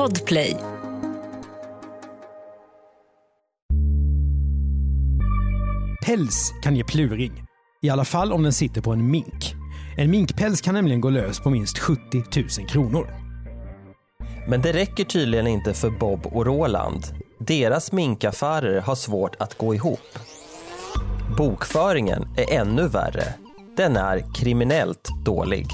Podplay. 0.00 0.56
Päls 6.06 6.54
kan 6.62 6.76
ge 6.76 6.84
pluring. 6.84 7.32
I 7.82 7.90
alla 7.90 8.04
fall 8.04 8.32
om 8.32 8.42
den 8.42 8.52
sitter 8.52 8.80
på 8.80 8.92
en 8.92 9.10
mink. 9.10 9.54
En 9.96 10.10
minkpäls 10.10 10.60
kan 10.60 10.74
nämligen 10.74 11.00
gå 11.00 11.10
lös 11.10 11.40
på 11.40 11.50
minst 11.50 11.78
70 11.78 12.00
000 12.36 12.68
kronor. 12.68 13.06
Men 14.48 14.62
det 14.62 14.72
räcker 14.72 15.04
tydligen 15.04 15.46
inte 15.46 15.74
för 15.74 15.90
Bob 15.90 16.26
och 16.26 16.46
Roland. 16.46 17.06
Deras 17.38 17.92
minkaffärer 17.92 18.80
har 18.80 18.94
svårt 18.94 19.36
att 19.38 19.58
gå 19.58 19.74
ihop. 19.74 20.18
Bokföringen 21.36 22.28
är 22.36 22.52
ännu 22.60 22.88
värre. 22.88 23.24
Den 23.76 23.96
är 23.96 24.34
kriminellt 24.34 25.08
dålig. 25.24 25.66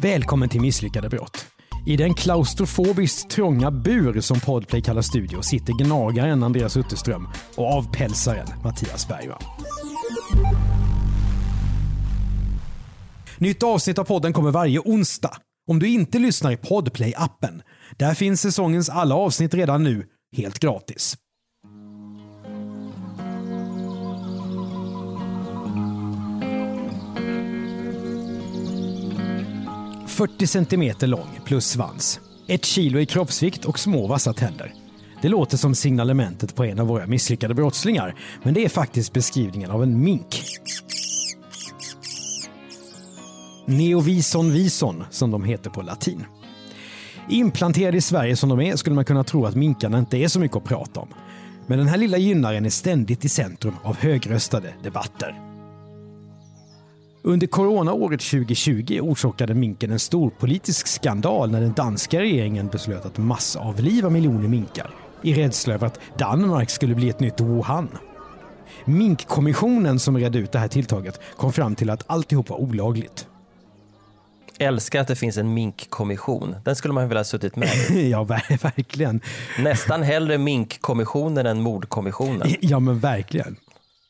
Välkommen 0.00 0.48
till 0.48 0.60
Misslyckade 0.60 1.08
brott. 1.08 1.53
I 1.86 1.96
den 1.96 2.14
klaustrofobiskt 2.14 3.30
trånga 3.30 3.70
bur 3.70 4.20
som 4.20 4.40
Podplay 4.40 4.82
kallar 4.82 5.02
studio 5.02 5.42
sitter 5.42 5.84
gnagaren 5.84 6.42
Andreas 6.42 6.76
Utterström 6.76 7.28
och 7.56 7.72
avpälsaren 7.72 8.46
Mattias 8.64 9.08
Bergman. 9.08 9.38
Nytt 13.38 13.62
avsnitt 13.62 13.98
av 13.98 14.04
podden 14.04 14.32
kommer 14.32 14.50
varje 14.50 14.78
onsdag. 14.78 15.36
Om 15.70 15.78
du 15.78 15.88
inte 15.88 16.18
lyssnar 16.18 16.52
i 16.52 16.56
Podplay-appen. 16.56 17.62
Där 17.96 18.14
finns 18.14 18.40
säsongens 18.40 18.88
alla 18.88 19.14
avsnitt 19.14 19.54
redan 19.54 19.84
nu, 19.84 20.06
helt 20.36 20.58
gratis. 20.58 21.16
–40 30.14 30.46
centimeter 30.46 31.06
lång 31.06 31.40
plus 31.44 31.66
svans. 31.66 32.20
Ett 32.48 32.64
kilo 32.64 32.98
i 33.00 33.06
kroppsvikt 33.06 33.64
och 33.64 33.78
små 33.78 34.06
vassa 34.06 34.32
tänder. 34.32 34.74
Det 35.22 35.28
låter 35.28 35.56
som 35.56 35.74
signalementet 35.74 36.54
på 36.54 36.64
en 36.64 36.80
av 36.80 36.86
våra 36.86 37.06
misslyckade 37.06 37.54
brottslingar, 37.54 38.14
men 38.42 38.54
det 38.54 38.64
är 38.64 38.68
faktiskt 38.68 39.12
beskrivningen 39.12 39.70
av 39.70 39.82
en 39.82 40.04
mink. 40.04 40.42
Neovison 43.66 44.52
vison, 44.52 45.04
som 45.10 45.30
de 45.30 45.44
heter 45.44 45.70
på 45.70 45.82
latin. 45.82 46.24
Implanterade 47.28 47.96
i 47.96 48.00
Sverige 48.00 48.36
som 48.36 48.48
de 48.48 48.60
är 48.60 48.76
skulle 48.76 48.94
man 48.94 49.04
kunna 49.04 49.24
tro 49.24 49.46
att 49.46 49.54
minkarna 49.54 49.98
inte 49.98 50.16
är 50.16 50.28
så 50.28 50.40
mycket 50.40 50.56
att 50.56 50.64
prata 50.64 51.00
om. 51.00 51.08
Men 51.66 51.78
den 51.78 51.88
här 51.88 51.96
lilla 51.96 52.18
gynnaren 52.18 52.66
är 52.66 52.70
ständigt 52.70 53.24
i 53.24 53.28
centrum 53.28 53.74
av 53.82 53.96
högröstade 53.96 54.74
debatter. 54.82 55.53
Under 57.26 57.46
coronaåret 57.46 58.20
2020 58.20 59.00
orsakade 59.02 59.54
minken 59.54 59.90
en 59.90 59.98
stor 59.98 60.30
politisk 60.30 60.86
skandal 60.86 61.50
när 61.50 61.60
den 61.60 61.72
danska 61.72 62.20
regeringen 62.20 62.68
beslöt 62.68 63.06
att 63.06 63.18
massavliva 63.18 64.10
miljoner 64.10 64.48
minkar 64.48 64.90
i 65.22 65.34
rädsla 65.34 65.74
över 65.74 65.86
att 65.86 66.00
Danmark 66.18 66.70
skulle 66.70 66.94
bli 66.94 67.08
ett 67.08 67.20
nytt 67.20 67.40
Wuhan. 67.40 67.88
Minkkommissionen 68.84 69.98
som 69.98 70.18
redde 70.18 70.38
ut 70.38 70.52
det 70.52 70.58
här 70.58 70.68
tilltaget 70.68 71.20
kom 71.36 71.52
fram 71.52 71.74
till 71.74 71.90
att 71.90 72.04
alltihop 72.06 72.48
var 72.48 72.60
olagligt. 72.60 73.26
Älskar 74.58 75.00
att 75.00 75.08
det 75.08 75.16
finns 75.16 75.36
en 75.36 75.54
minkkommission. 75.54 76.56
Den 76.64 76.76
skulle 76.76 76.94
man 76.94 77.08
vilja 77.08 77.20
ha 77.20 77.24
suttit 77.24 77.56
med 77.56 77.68
i. 77.90 78.10
ja, 78.10 78.24
ver 78.24 78.62
verkligen. 78.62 79.20
Nästan 79.58 80.02
hellre 80.02 80.38
minkkommissionen 80.38 81.46
än 81.46 81.60
mordkommissionen. 81.60 82.48
Ja, 82.60 82.80
men 82.80 82.98
verkligen. 82.98 83.56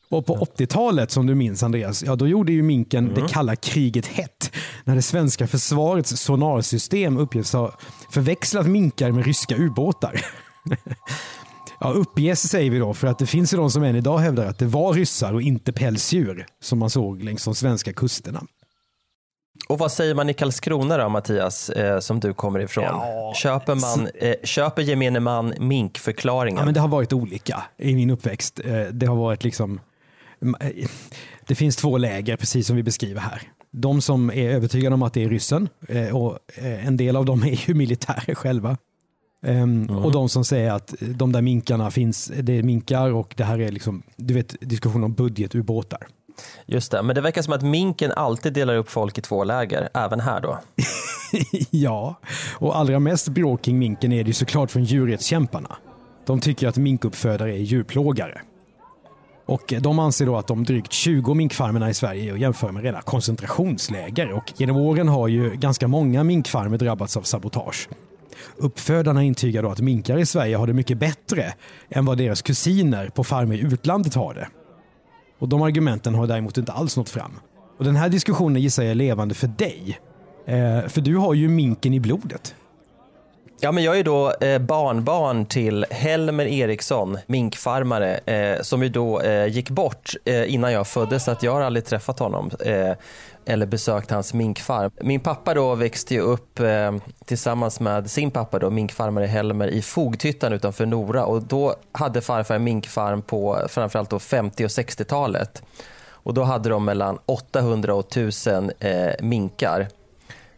Och 0.09 0.25
på 0.25 0.35
80-talet, 0.35 1.11
som 1.11 1.25
du 1.25 1.35
minns 1.35 1.63
Andreas, 1.63 2.03
ja 2.03 2.15
då 2.15 2.27
gjorde 2.27 2.51
ju 2.51 2.63
minken 2.63 3.13
det 3.13 3.27
kalla 3.29 3.55
kriget 3.55 4.05
hett. 4.05 4.51
När 4.83 4.95
det 4.95 5.01
svenska 5.01 5.47
försvarets 5.47 6.21
sonarsystem 6.21 7.17
uppges 7.17 7.53
ha 7.53 7.75
förväxlat 8.09 8.67
minkar 8.67 9.11
med 9.11 9.25
ryska 9.25 9.55
ubåtar. 9.55 10.21
Ja, 11.79 11.91
uppges 11.91 12.49
säger 12.49 12.71
vi 12.71 12.79
då, 12.79 12.93
för 12.93 13.07
att 13.07 13.19
det 13.19 13.25
finns 13.25 13.53
ju 13.53 13.57
de 13.57 13.71
som 13.71 13.83
än 13.83 13.95
idag 13.95 14.17
hävdar 14.17 14.45
att 14.45 14.59
det 14.59 14.65
var 14.65 14.93
ryssar 14.93 15.33
och 15.33 15.41
inte 15.41 15.71
pälsdjur 15.71 16.45
som 16.61 16.79
man 16.79 16.89
såg 16.89 17.23
längs 17.23 17.45
de 17.45 17.55
svenska 17.55 17.93
kusterna. 17.93 18.43
Och 19.69 19.79
vad 19.79 19.91
säger 19.91 20.15
man 20.15 20.29
i 20.29 20.33
Karlskrona 20.33 20.97
då 20.97 21.09
Mattias, 21.09 21.69
eh, 21.69 21.99
som 21.99 22.19
du 22.19 22.33
kommer 22.33 22.59
ifrån? 22.59 22.83
Ja, 22.83 23.33
köper, 23.35 23.75
man, 23.75 24.07
eh, 24.15 24.35
köper 24.43 24.81
gemene 24.81 25.19
man 25.19 25.53
minkförklaringen? 25.59 26.59
Ja, 26.59 26.65
men 26.65 26.73
det 26.73 26.79
har 26.79 26.87
varit 26.87 27.13
olika 27.13 27.63
i 27.77 27.95
min 27.95 28.09
uppväxt. 28.09 28.59
Eh, 28.65 28.81
det 28.81 29.05
har 29.05 29.15
varit 29.15 29.43
liksom... 29.43 29.79
eh, 30.41 30.87
Det 31.47 31.55
finns 31.55 31.75
två 31.75 31.97
läger, 31.97 32.37
precis 32.37 32.67
som 32.67 32.75
vi 32.75 32.83
beskriver 32.83 33.21
här. 33.21 33.41
De 33.71 34.01
som 34.01 34.29
är 34.31 34.49
övertygade 34.49 34.93
om 34.93 35.03
att 35.03 35.13
det 35.13 35.23
är 35.23 35.29
ryssen 35.29 35.69
eh, 35.87 36.15
och 36.15 36.39
eh, 36.55 36.87
en 36.87 36.97
del 36.97 37.15
av 37.15 37.25
dem 37.25 37.43
är 37.43 37.67
ju 37.69 37.73
militärer 37.73 38.35
själva. 38.35 38.77
Ehm, 39.45 39.89
Och 39.89 40.11
de 40.11 40.29
som 40.29 40.45
säger 40.45 40.71
att 40.71 40.93
de 40.99 41.31
där 41.31 41.41
minkarna 41.41 41.91
finns, 41.91 42.31
det 42.41 42.53
är 42.57 42.63
minkar 42.63 43.11
och 43.11 43.33
det 43.37 43.43
här 43.43 43.59
är 43.61 43.71
liksom, 43.71 44.03
du 44.15 44.33
vet, 44.33 44.55
diskussion 44.61 45.03
om 45.03 45.13
budgetubåtar. 45.13 46.07
Just 46.65 46.91
det, 46.91 47.01
men 47.03 47.15
det 47.15 47.21
verkar 47.21 47.41
som 47.41 47.53
att 47.53 47.61
minken 47.61 48.11
alltid 48.11 48.53
delar 48.53 48.75
upp 48.75 48.89
folk 48.89 49.17
i 49.17 49.21
två 49.21 49.43
läger, 49.43 49.89
även 49.93 50.19
här 50.19 50.41
då. 50.41 50.59
ja, 51.69 52.19
och 52.57 52.77
allra 52.77 52.99
mest 52.99 53.27
bråk 53.27 53.61
kring 53.61 53.79
minken 53.79 54.11
är 54.11 54.23
det 54.23 54.27
ju 54.27 54.33
såklart 54.33 54.71
från 54.71 54.83
djurrättskämparna. 54.83 55.75
De 56.25 56.39
tycker 56.39 56.67
att 56.67 56.77
minkuppfödare 56.77 57.53
är 57.53 57.57
djurplågare. 57.61 58.41
Och 59.45 59.73
eh, 59.73 59.81
de 59.81 59.99
anser 59.99 60.25
då 60.25 60.37
att 60.37 60.47
de 60.47 60.63
drygt 60.63 60.91
20 60.91 61.33
minkfarmerna 61.33 61.89
i 61.89 61.93
Sverige 61.93 62.29
är 62.29 62.33
att 62.33 62.39
jämföra 62.39 62.71
med 62.71 62.83
rena 62.83 63.01
koncentrationsläger 63.01 64.31
och 64.31 64.53
genom 64.57 64.77
åren 64.77 65.07
har 65.07 65.27
ju 65.27 65.55
ganska 65.55 65.87
många 65.87 66.23
minkfarmer 66.23 66.77
drabbats 66.77 67.17
av 67.17 67.21
sabotage. 67.21 67.89
Uppfödarna 68.57 69.23
intygar 69.23 69.63
då 69.63 69.69
att 69.69 69.81
minkar 69.81 70.17
i 70.17 70.25
Sverige 70.25 70.57
har 70.57 70.67
det 70.67 70.73
mycket 70.73 70.97
bättre 70.97 71.53
än 71.89 72.05
vad 72.05 72.17
deras 72.17 72.41
kusiner 72.41 73.09
på 73.09 73.23
farmer 73.23 73.55
i 73.55 73.59
utlandet 73.59 74.15
har 74.15 74.33
det. 74.33 74.47
Och 75.39 75.49
de 75.49 75.61
argumenten 75.61 76.15
har 76.15 76.27
däremot 76.27 76.57
inte 76.57 76.71
alls 76.71 76.97
nått 76.97 77.09
fram. 77.09 77.31
Och 77.77 77.85
den 77.85 77.95
här 77.95 78.09
diskussionen 78.09 78.61
gissar 78.61 78.83
jag 78.83 78.91
är 78.91 78.95
levande 78.95 79.35
för 79.35 79.47
dig. 79.47 79.99
Eh, 80.47 80.87
för 80.87 81.01
du 81.01 81.15
har 81.15 81.33
ju 81.33 81.49
minken 81.49 81.93
i 81.93 81.99
blodet. 81.99 82.55
Ja, 83.65 83.71
men 83.71 83.83
jag 83.83 83.99
är 83.99 84.03
då 84.03 84.31
eh, 84.31 84.59
barnbarn 84.59 85.45
till 85.45 85.85
Helmer 85.89 86.45
Eriksson, 86.45 87.17
minkfarmare, 87.27 88.17
eh, 88.17 88.61
som 88.61 88.83
ju 88.83 88.89
då 88.89 89.21
eh, 89.21 89.47
gick 89.47 89.69
bort 89.69 90.13
eh, 90.25 90.53
innan 90.53 90.71
jag 90.71 90.87
föddes, 90.87 91.23
så 91.23 91.31
att 91.31 91.43
jag 91.43 91.51
har 91.51 91.61
aldrig 91.61 91.85
träffat 91.85 92.19
honom 92.19 92.51
eh, 92.65 92.91
eller 93.45 93.65
besökt 93.65 94.11
hans 94.11 94.33
minkfarm. 94.33 94.91
Min 95.01 95.19
pappa 95.19 95.53
då 95.53 95.75
växte 95.75 96.13
ju 96.13 96.19
upp 96.19 96.59
eh, 96.59 96.95
tillsammans 97.25 97.79
med 97.79 98.09
sin 98.09 98.31
pappa, 98.31 98.59
då, 98.59 98.69
minkfarmare 98.69 99.25
Helmer, 99.25 99.67
i 99.67 99.81
Fogtyttan 99.81 100.53
utanför 100.53 100.85
Nora 100.85 101.25
och 101.25 101.43
då 101.43 101.75
hade 101.91 102.21
farfar 102.21 102.55
en 102.55 102.63
minkfarm 102.63 103.21
på 103.21 103.59
framförallt 103.67 104.09
då 104.09 104.19
50 104.19 104.65
och 104.65 104.69
60-talet. 104.69 105.63
Och 106.07 106.33
då 106.33 106.43
hade 106.43 106.69
de 106.69 106.85
mellan 106.85 107.19
800 107.25 107.93
och 107.93 108.07
1000 108.07 108.71
eh, 108.79 109.11
minkar. 109.19 109.87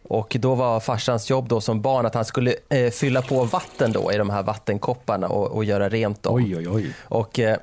Och 0.08 0.36
då 0.40 0.54
var 0.54 0.80
farsans 0.80 1.30
jobb 1.30 1.48
då 1.48 1.60
som 1.60 1.80
barn 1.80 2.06
att 2.06 2.14
han 2.14 2.24
skulle 2.24 2.54
eh, 2.68 2.90
fylla 2.90 3.22
på 3.22 3.44
vatten 3.44 3.92
då 3.92 4.12
i 4.12 4.16
de 4.16 4.30
här 4.30 4.42
vattenkopparna 4.42 5.28
och, 5.28 5.46
och 5.46 5.64
göra 5.64 5.88
rent 5.88 6.22
dem. 6.22 6.34
Oj, 6.34 6.56
oj, 6.56 6.68
oj. 6.68 6.94
Och 7.02 7.38
eh, 7.38 7.56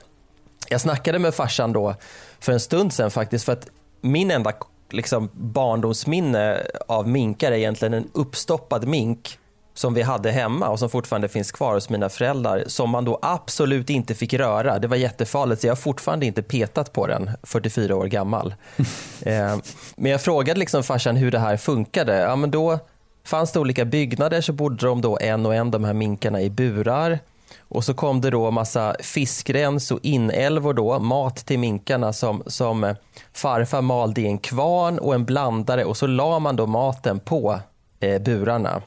jag 0.70 0.82
snackade 0.82 1.20
med 1.20 1.36
farsan 1.36 1.74
då 1.74 1.96
för 2.40 2.52
en 2.52 2.60
stund 2.60 2.94
sedan 2.94 3.12
faktiskt 3.12 3.46
för 3.46 3.54
att 3.54 3.68
min 4.02 4.32
enda 4.32 4.54
liksom, 4.90 5.30
barndomsminne 5.34 6.62
av 6.88 7.08
minkar 7.08 7.52
är 7.52 7.56
egentligen 7.56 7.94
en 7.94 8.10
uppstoppad 8.14 8.88
mink 8.88 9.40
som 9.76 9.94
vi 9.94 10.02
hade 10.02 10.32
hemma 10.32 10.70
och 10.70 10.80
som 10.80 10.90
fortfarande 10.90 11.28
finns 11.28 11.52
kvar 11.52 11.74
hos 11.74 11.90
mina 11.90 12.10
föräldrar 12.10 12.64
som 12.68 12.90
man 12.90 13.06
då 13.06 13.20
absolut 13.22 13.90
inte 13.90 14.16
fick 14.16 14.34
röra. 14.34 14.80
Det 14.80 14.88
var 14.88 14.98
jättefarligt 14.98 15.62
så 15.62 15.68
jag 15.68 15.72
har 15.72 15.76
fortfarande 15.76 16.26
inte 16.26 16.42
petat 16.42 16.94
på 16.94 17.08
den, 17.08 17.32
44 17.44 17.96
år 17.96 18.06
gammal. 18.06 18.56
eh, 19.22 19.58
men 19.96 20.12
jag 20.12 20.22
frågade 20.22 20.60
liksom 20.60 20.84
farsan 20.84 21.16
hur 21.16 21.32
det 21.32 21.40
här 21.40 21.58
funkade. 21.58 22.16
Ja, 22.16 22.36
men 22.36 22.52
då 22.52 22.80
fanns 23.24 23.52
det 23.52 23.60
olika 23.60 23.86
byggnader 23.86 24.42
så 24.42 24.54
bodde 24.54 24.86
de 24.86 25.02
då 25.02 25.18
en 25.22 25.46
och 25.46 25.56
en 25.56 25.72
de 25.72 25.84
här 25.84 25.94
minkarna 25.94 26.42
i 26.42 26.50
burar. 26.50 27.20
Och 27.60 27.84
så 27.84 27.94
kom 27.94 28.22
det 28.22 28.30
då 28.30 28.52
massa 28.52 28.96
fiskrens 29.00 29.92
och 29.92 30.00
inälvor 30.04 30.74
då, 30.74 31.00
mat 31.00 31.36
till 31.36 31.60
minkarna 31.60 32.14
som, 32.14 32.44
som 32.48 32.96
farfar 33.34 33.82
malde 33.82 34.22
i 34.22 34.26
en 34.26 34.38
kvarn 34.38 35.00
och 35.00 35.16
en 35.16 35.26
blandare 35.26 35.86
och 35.86 35.98
så 35.98 36.08
la 36.08 36.40
man 36.40 36.56
då 36.56 36.66
maten 36.66 37.20
på 37.20 37.60
eh, 38.00 38.22
burarna. 38.22 38.82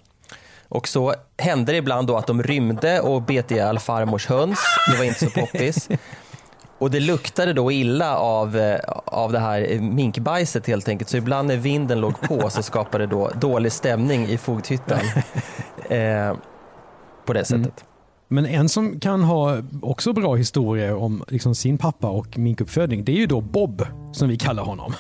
Och 0.69 0.89
så 0.89 1.15
hände 1.39 1.73
det 1.73 1.79
ibland 1.79 2.07
då 2.07 2.17
att 2.17 2.27
de 2.27 2.43
rymde 2.43 3.01
och 3.01 3.23
bet 3.23 3.51
ihjäl 3.51 3.79
farmors 3.79 4.27
höns. 4.27 4.59
Det 4.91 4.97
var 4.97 5.05
inte 5.05 5.19
så 5.19 5.31
poppis. 5.31 5.89
Och 6.79 6.91
det 6.91 7.01
luktade 7.01 7.53
då 7.53 7.73
illa 7.73 8.17
av, 8.17 8.57
eh, 8.57 8.81
av 9.05 9.33
det 9.33 9.39
här 9.39 9.79
minkbajset 9.81 10.67
helt 10.67 10.89
enkelt. 10.89 11.11
Så 11.11 11.17
ibland 11.17 11.49
när 11.49 11.57
vinden 11.57 12.01
låg 12.01 12.21
på 12.21 12.51
så 12.51 12.63
skapade 12.63 13.07
det 13.07 13.11
då 13.11 13.31
dålig 13.41 13.73
stämning 13.73 14.27
i 14.27 14.39
fogdhyttan. 14.39 15.01
Eh, 15.89 16.35
på 17.27 17.33
det 17.33 17.45
sättet. 17.45 17.85
Men 18.29 18.47
en 18.47 18.69
som 18.69 19.01
kan 19.01 19.23
ha 19.23 19.63
också 19.83 20.13
bra 20.13 20.35
historier 20.35 20.95
om 20.95 21.25
liksom 21.29 21.55
sin 21.55 21.79
pappa 21.79 22.11
och 22.11 22.39
minkuppfödning, 22.39 23.05
det 23.05 23.13
är 23.13 23.17
ju 23.17 23.27
då 23.27 23.41
Bob, 23.41 23.87
som 24.13 24.29
vi 24.29 24.37
kallar 24.37 24.63
honom. 24.63 24.95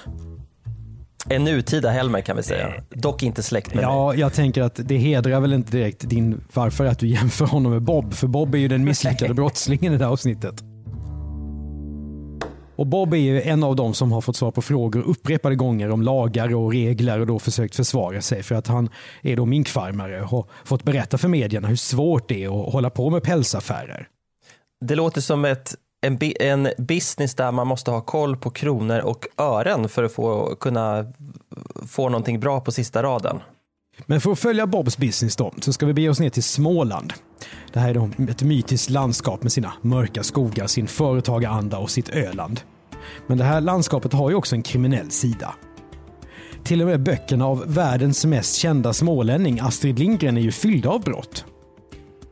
En 1.30 1.44
nutida 1.44 1.90
Helmer 1.90 2.20
kan 2.20 2.36
vi 2.36 2.42
säga. 2.42 2.72
Dock 2.90 3.22
inte 3.22 3.42
släkt 3.42 3.74
med 3.74 3.84
Ja, 3.84 4.08
mig. 4.08 4.20
jag 4.20 4.32
tänker 4.32 4.62
att 4.62 4.80
det 4.84 4.96
hedrar 4.96 5.40
väl 5.40 5.52
inte 5.52 5.72
direkt 5.72 6.08
din 6.08 6.40
farfar 6.50 6.84
att 6.84 6.98
du 6.98 7.08
jämför 7.08 7.46
honom 7.46 7.72
med 7.72 7.82
Bob. 7.82 8.14
För 8.14 8.26
Bob 8.26 8.54
är 8.54 8.58
ju 8.58 8.68
den 8.68 8.84
misslyckade 8.84 9.34
brottslingen 9.34 9.92
i 9.94 9.96
det 9.98 10.04
här 10.04 10.12
avsnittet. 10.12 10.54
Och 12.76 12.86
Bob 12.86 13.14
är 13.14 13.18
ju 13.18 13.42
en 13.42 13.64
av 13.64 13.76
dem 13.76 13.94
som 13.94 14.12
har 14.12 14.20
fått 14.20 14.36
svar 14.36 14.50
på 14.50 14.62
frågor 14.62 15.02
upprepade 15.02 15.54
gånger 15.56 15.90
om 15.90 16.02
lagar 16.02 16.54
och 16.54 16.72
regler 16.72 17.20
och 17.20 17.26
då 17.26 17.38
försökt 17.38 17.76
försvara 17.76 18.20
sig 18.20 18.42
för 18.42 18.54
att 18.54 18.66
han 18.66 18.88
är 19.22 19.36
då 19.36 19.46
minkfarmare 19.46 20.22
och 20.22 20.28
har 20.28 20.44
fått 20.64 20.82
berätta 20.82 21.18
för 21.18 21.28
medierna 21.28 21.68
hur 21.68 21.76
svårt 21.76 22.28
det 22.28 22.44
är 22.44 22.66
att 22.66 22.72
hålla 22.72 22.90
på 22.90 23.10
med 23.10 23.22
pälsaffärer. 23.22 24.08
Det 24.84 24.94
låter 24.94 25.20
som 25.20 25.44
ett, 25.44 25.74
en, 26.00 26.18
en 26.40 26.68
business 26.78 27.34
där 27.34 27.52
man 27.52 27.66
måste 27.66 27.90
ha 27.90 28.00
koll 28.00 28.36
på 28.36 28.50
kronor 28.50 28.98
och 28.98 29.26
ören 29.36 29.88
för 29.88 30.04
att 30.04 30.12
få, 30.12 30.56
kunna 30.60 31.12
få 31.88 32.08
någonting 32.08 32.40
bra 32.40 32.60
på 32.60 32.72
sista 32.72 33.02
raden. 33.02 33.40
Men 34.06 34.20
för 34.20 34.32
att 34.32 34.38
följa 34.38 34.66
Bobs 34.66 34.98
business 34.98 35.36
då, 35.36 35.52
så 35.60 35.72
ska 35.72 35.86
vi 35.86 35.94
bege 35.94 36.08
oss 36.08 36.20
ner 36.20 36.30
till 36.30 36.42
Småland. 36.42 37.12
Det 37.72 37.80
här 37.80 37.90
är 37.90 37.94
då 37.94 38.10
ett 38.28 38.42
mytiskt 38.42 38.90
landskap 38.90 39.42
med 39.42 39.52
sina 39.52 39.72
mörka 39.82 40.22
skogar, 40.22 40.66
sin 40.66 40.86
företagaranda 40.86 41.78
och 41.78 41.90
sitt 41.90 42.08
Öland. 42.08 42.60
Men 43.26 43.38
det 43.38 43.44
här 43.44 43.60
landskapet 43.60 44.12
har 44.12 44.30
ju 44.30 44.36
också 44.36 44.54
en 44.54 44.62
kriminell 44.62 45.10
sida. 45.10 45.54
Till 46.64 46.80
och 46.82 46.88
med 46.88 47.02
böckerna 47.02 47.46
av 47.46 47.74
världens 47.74 48.24
mest 48.24 48.56
kända 48.56 48.92
smålänning, 48.92 49.60
Astrid 49.60 49.98
Lindgren, 49.98 50.36
är 50.36 50.40
ju 50.40 50.52
fyllda 50.52 50.88
av 50.88 51.00
brott. 51.00 51.44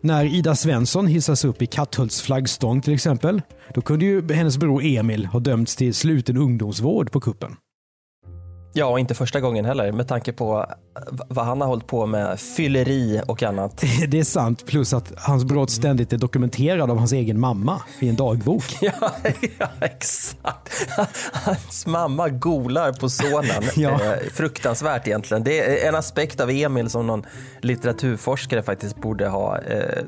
När 0.01 0.25
Ida 0.25 0.55
Svensson 0.55 1.07
hissas 1.07 1.45
upp 1.45 1.63
i 1.63 1.67
Katthults 1.67 2.23
flaggstång 2.23 2.81
till 2.81 2.95
exempel, 2.95 3.43
då 3.75 3.81
kunde 3.81 4.05
ju 4.05 4.33
hennes 4.33 4.59
bror 4.59 4.83
Emil 4.85 5.27
ha 5.27 5.41
dömts 5.41 5.77
till 5.77 5.95
sluten 5.95 6.37
ungdomsvård 6.37 7.13
på 7.13 7.21
kuppen. 7.21 7.57
Ja, 8.79 8.87
och 8.87 9.01
inte 9.01 9.15
första 9.15 9.41
gången 9.41 9.65
heller 9.65 9.93
med 9.93 10.09
tanke 10.09 10.33
på 10.33 10.67
vad 11.29 11.47
han 11.47 11.61
har 11.61 11.69
hållit 11.69 11.87
på 11.87 12.07
med, 12.07 12.41
fylleri 12.41 13.21
och 13.27 13.43
annat. 13.43 13.85
Det 14.09 14.19
är 14.19 14.25
sant, 14.25 14.67
plus 14.67 14.93
att 14.93 15.13
hans 15.17 15.45
brott 15.45 15.71
ständigt 15.71 16.13
är 16.13 16.19
dokumenterad 16.19 16.91
av 16.91 16.99
hans 16.99 17.13
egen 17.13 17.41
mamma 17.41 17.81
i 18.01 18.09
en 18.09 18.17
dagbok. 18.17 18.65
Ja, 18.81 19.13
ja 19.59 19.69
exakt. 19.81 20.89
Hans 21.33 21.87
mamma 21.87 22.29
golar 22.29 22.93
på 22.93 23.09
sonen. 23.09 23.63
Ja. 23.77 23.91
eh, 23.91 24.31
fruktansvärt 24.33 25.07
egentligen. 25.07 25.45
Det 25.45 25.85
är 25.85 25.89
en 25.89 25.95
aspekt 25.95 26.41
av 26.41 26.51
Emil 26.51 26.91
som 26.91 27.07
någon 27.07 27.25
litteraturforskare 27.61 28.63
faktiskt 28.63 28.97
borde 28.97 29.29
ha 29.29 29.59
eh, 29.59 30.05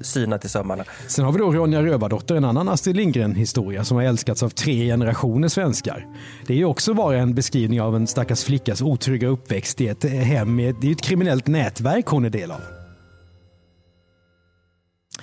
synat 0.00 0.44
i 0.44 0.48
sömmarna. 0.48 0.84
Sen 1.06 1.24
har 1.24 1.32
vi 1.32 1.38
då 1.38 1.52
Ronja 1.52 1.82
Rövardotter, 1.82 2.34
en 2.34 2.44
annan 2.44 2.68
Astrid 2.68 2.96
Lindgren-historia 2.96 3.84
som 3.84 3.96
har 3.96 4.04
älskats 4.04 4.42
av 4.42 4.48
tre 4.48 4.86
generationer 4.86 5.48
svenskar. 5.48 6.06
Det 6.46 6.52
är 6.52 6.56
ju 6.58 6.64
också 6.64 6.94
bara 6.94 7.16
en 7.18 7.34
beskrivning 7.34 7.80
av 7.80 7.96
en 7.96 8.06
stackars 8.06 8.44
flickas 8.44 8.82
otrygga 8.82 9.28
uppväxt 9.28 9.80
i 9.80 9.88
ett 9.88 10.04
hem. 10.04 10.56
med- 10.56 10.74
Det 10.80 10.86
är 10.86 10.88
ju 10.88 10.92
ett 10.92 11.02
kriminellt 11.02 11.46
nätverk 11.46 12.06
hon 12.06 12.24
är 12.24 12.30
del 12.30 12.50
av. 12.50 12.60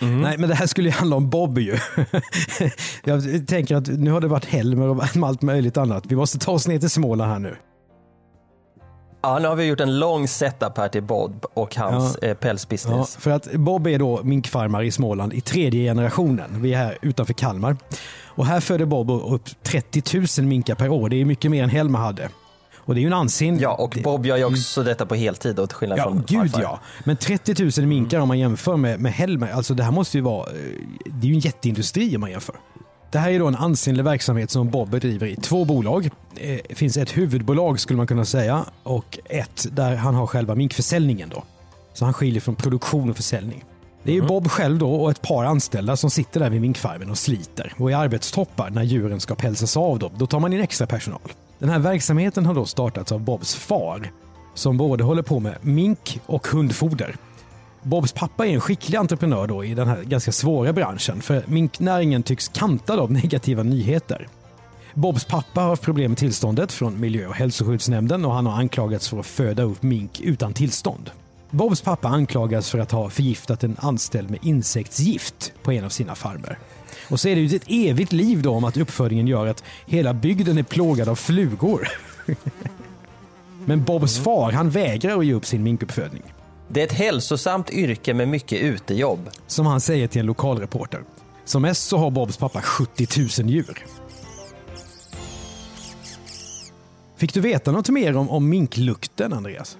Nej, 0.01 0.37
men 0.37 0.49
det 0.49 0.55
här 0.55 0.67
skulle 0.67 0.89
ju 0.89 0.93
handla 0.95 1.15
om 1.15 1.29
Bob 1.29 1.59
ju. 1.59 1.77
Jag 3.03 3.47
tänker 3.47 3.75
att 3.75 3.87
nu 3.87 4.11
har 4.11 4.21
det 4.21 4.27
varit 4.27 4.45
Helmer 4.45 4.87
och 4.87 5.03
allt 5.23 5.41
möjligt 5.41 5.77
annat. 5.77 6.03
Vi 6.07 6.15
måste 6.15 6.39
ta 6.39 6.51
oss 6.51 6.67
ner 6.67 6.79
till 6.79 6.89
Småland 6.89 7.31
här 7.31 7.39
nu. 7.39 7.55
Ja, 9.23 9.39
nu 9.39 9.47
har 9.47 9.55
vi 9.55 9.65
gjort 9.65 9.79
en 9.79 9.99
lång 9.99 10.27
setup 10.27 10.77
här 10.77 10.87
till 10.87 11.03
Bob 11.03 11.45
och 11.53 11.75
hans 11.75 12.15
eh, 12.15 12.29
Ja, 12.29 12.35
pälsbusiness. 12.35 13.15
för 13.15 13.31
att 13.31 13.53
Bob 13.53 13.87
är 13.87 13.99
då 13.99 14.23
minkfarmare 14.23 14.85
i 14.85 14.91
Småland 14.91 15.33
i 15.33 15.41
tredje 15.41 15.83
generationen. 15.89 16.61
Vi 16.61 16.73
är 16.73 16.77
här 16.77 16.97
utanför 17.01 17.33
Kalmar. 17.33 17.77
Och 18.25 18.45
här 18.45 18.59
föder 18.59 18.85
Bob 18.85 19.11
upp 19.33 19.49
30 19.63 20.41
000 20.41 20.47
minkar 20.47 20.75
per 20.75 20.89
år. 20.89 21.09
Det 21.09 21.21
är 21.21 21.25
mycket 21.25 21.51
mer 21.51 21.63
än 21.63 21.69
Helmer 21.69 21.99
hade. 21.99 22.29
Och 22.85 22.95
det 22.95 22.99
är 22.99 23.01
ju 23.01 23.07
en 23.07 23.13
ansenlig... 23.13 23.63
Ja, 23.63 23.73
och 23.73 23.97
Bob 24.03 24.25
gör 24.25 24.37
ju 24.37 24.45
också 24.45 24.83
detta 24.83 25.05
på 25.05 25.15
heltid 25.15 25.59
och 25.59 25.69
till 25.69 25.75
skillnad 25.75 25.97
Ja, 25.99 26.03
från 26.03 26.23
gud 26.27 26.51
farfar. 26.51 26.61
ja. 26.61 26.79
Men 27.03 27.17
30 27.17 27.79
000 27.81 27.87
minkar 27.87 28.19
om 28.19 28.27
man 28.27 28.39
jämför 28.39 28.77
med, 28.77 28.99
med 28.99 29.13
Helmer, 29.13 29.51
alltså 29.51 29.73
det 29.73 29.83
här 29.83 29.91
måste 29.91 30.17
ju 30.17 30.21
vara, 30.23 30.49
eh, 30.49 30.55
det 31.05 31.27
är 31.27 31.29
ju 31.29 31.33
en 31.33 31.39
jätteindustri 31.39 32.15
om 32.15 32.21
man 32.21 32.31
jämför. 32.31 32.55
Det 33.13 33.19
här 33.19 33.31
är 33.31 33.39
då 33.39 33.47
en 33.47 33.55
ansenlig 33.55 34.03
verksamhet 34.03 34.51
som 34.51 34.69
Bob 34.69 34.89
bedriver 34.89 35.27
i 35.27 35.35
två 35.35 35.65
bolag. 35.65 36.09
Eh, 36.35 36.59
Det 36.69 36.75
finns 36.75 36.97
ett 36.97 37.17
huvudbolag 37.17 37.79
skulle 37.79 37.97
man 37.97 38.07
kunna 38.07 38.25
säga 38.25 38.65
och 38.83 39.19
ett 39.25 39.67
där 39.71 39.95
han 39.95 40.15
har 40.15 40.27
själva 40.27 40.55
minkförsäljningen 40.55 41.29
då. 41.29 41.43
Så 41.93 42.05
han 42.05 42.13
skiljer 42.13 42.41
från 42.41 42.55
produktion 42.55 43.09
och 43.09 43.15
försäljning. 43.15 43.63
Det 44.03 44.11
är 44.11 44.15
ju 44.15 44.21
Bob 44.21 44.47
själv 44.47 44.77
då 44.77 44.93
och 44.93 45.11
ett 45.11 45.21
par 45.21 45.45
anställda 45.45 45.95
som 45.95 46.09
sitter 46.09 46.39
där 46.39 46.49
vid 46.49 46.61
minkfarmen 46.61 47.09
och 47.09 47.17
sliter 47.17 47.73
och 47.77 47.91
i 47.91 47.93
arbetstoppar 47.93 48.69
när 48.69 48.83
djuren 48.83 49.19
ska 49.19 49.35
pälsas 49.35 49.77
av 49.77 49.99
dem. 49.99 50.11
Då 50.17 50.27
tar 50.27 50.39
man 50.39 50.53
in 50.53 50.61
extra 50.61 50.87
personal. 50.87 51.31
Den 51.59 51.69
här 51.69 51.79
verksamheten 51.79 52.45
har 52.45 52.53
då 52.53 52.65
startats 52.65 53.11
av 53.11 53.19
Bobs 53.19 53.55
far 53.55 54.11
som 54.53 54.77
både 54.77 55.03
håller 55.03 55.23
på 55.23 55.39
med 55.39 55.57
mink 55.61 56.19
och 56.25 56.47
hundfoder. 56.47 57.15
Bobs 57.83 58.11
pappa 58.11 58.45
är 58.47 58.49
en 58.49 58.61
skicklig 58.61 58.97
entreprenör 58.97 59.47
då 59.47 59.65
i 59.65 59.73
den 59.73 59.87
här 59.87 60.03
ganska 60.03 60.31
svåra 60.31 60.73
branschen 60.73 61.21
för 61.21 61.43
minknäringen 61.47 62.23
tycks 62.23 62.47
kantad 62.47 62.99
av 62.99 63.11
negativa 63.23 63.63
nyheter. 63.63 64.27
Bobs 64.93 65.25
pappa 65.25 65.61
har 65.61 65.69
haft 65.69 65.83
problem 65.83 66.11
med 66.11 66.17
tillståndet 66.17 66.71
från 66.71 66.99
miljö 66.99 67.27
och 67.27 67.35
hälsoskyddsnämnden 67.35 68.25
och 68.25 68.33
han 68.33 68.45
har 68.45 68.53
anklagats 68.53 69.09
för 69.09 69.19
att 69.19 69.25
föda 69.25 69.63
upp 69.63 69.83
mink 69.83 70.21
utan 70.21 70.53
tillstånd. 70.53 71.11
Bobs 71.49 71.81
pappa 71.81 72.07
anklagas 72.07 72.69
för 72.69 72.79
att 72.79 72.91
ha 72.91 73.09
förgiftat 73.09 73.63
en 73.63 73.75
anställd 73.79 74.29
med 74.29 74.39
insektsgift 74.43 75.53
på 75.63 75.71
en 75.71 75.85
av 75.85 75.89
sina 75.89 76.15
farmer. 76.15 76.57
Och 77.09 77.19
så 77.19 77.27
är 77.27 77.35
det 77.35 77.41
ju 77.41 77.55
ett 77.55 77.65
evigt 77.67 78.11
liv 78.11 78.41
då 78.41 78.53
om 78.53 78.63
att 78.63 78.77
uppfödningen 78.77 79.27
gör 79.27 79.47
att 79.47 79.63
hela 79.85 80.13
bygden 80.13 80.57
är 80.57 80.63
plågad 80.63 81.09
av 81.09 81.15
flugor. 81.15 81.87
Men 83.65 83.83
Bobs 83.83 84.17
far, 84.17 84.51
han 84.51 84.69
vägrar 84.69 85.19
att 85.19 85.25
ge 85.25 85.33
upp 85.33 85.45
sin 85.45 85.63
minkuppfödning. 85.63 86.23
Det 86.73 86.81
är 86.81 86.83
ett 86.83 86.93
hälsosamt 86.93 87.69
yrke 87.69 88.13
med 88.13 88.27
mycket 88.27 88.61
utejobb. 88.61 89.29
Som 89.47 89.65
han 89.65 89.81
säger 89.81 90.07
till 90.07 90.19
en 90.19 90.25
lokalreporter. 90.25 91.03
Som 91.45 91.61
mest 91.61 91.87
så 91.87 91.97
har 91.97 92.11
Bobs 92.11 92.37
pappa 92.37 92.61
70 92.61 93.07
000 93.41 93.49
djur. 93.49 93.85
Fick 97.17 97.33
du 97.33 97.41
veta 97.41 97.71
något 97.71 97.89
mer 97.89 98.17
om, 98.17 98.29
om 98.29 98.49
minklukten, 98.49 99.33
Andreas? 99.33 99.77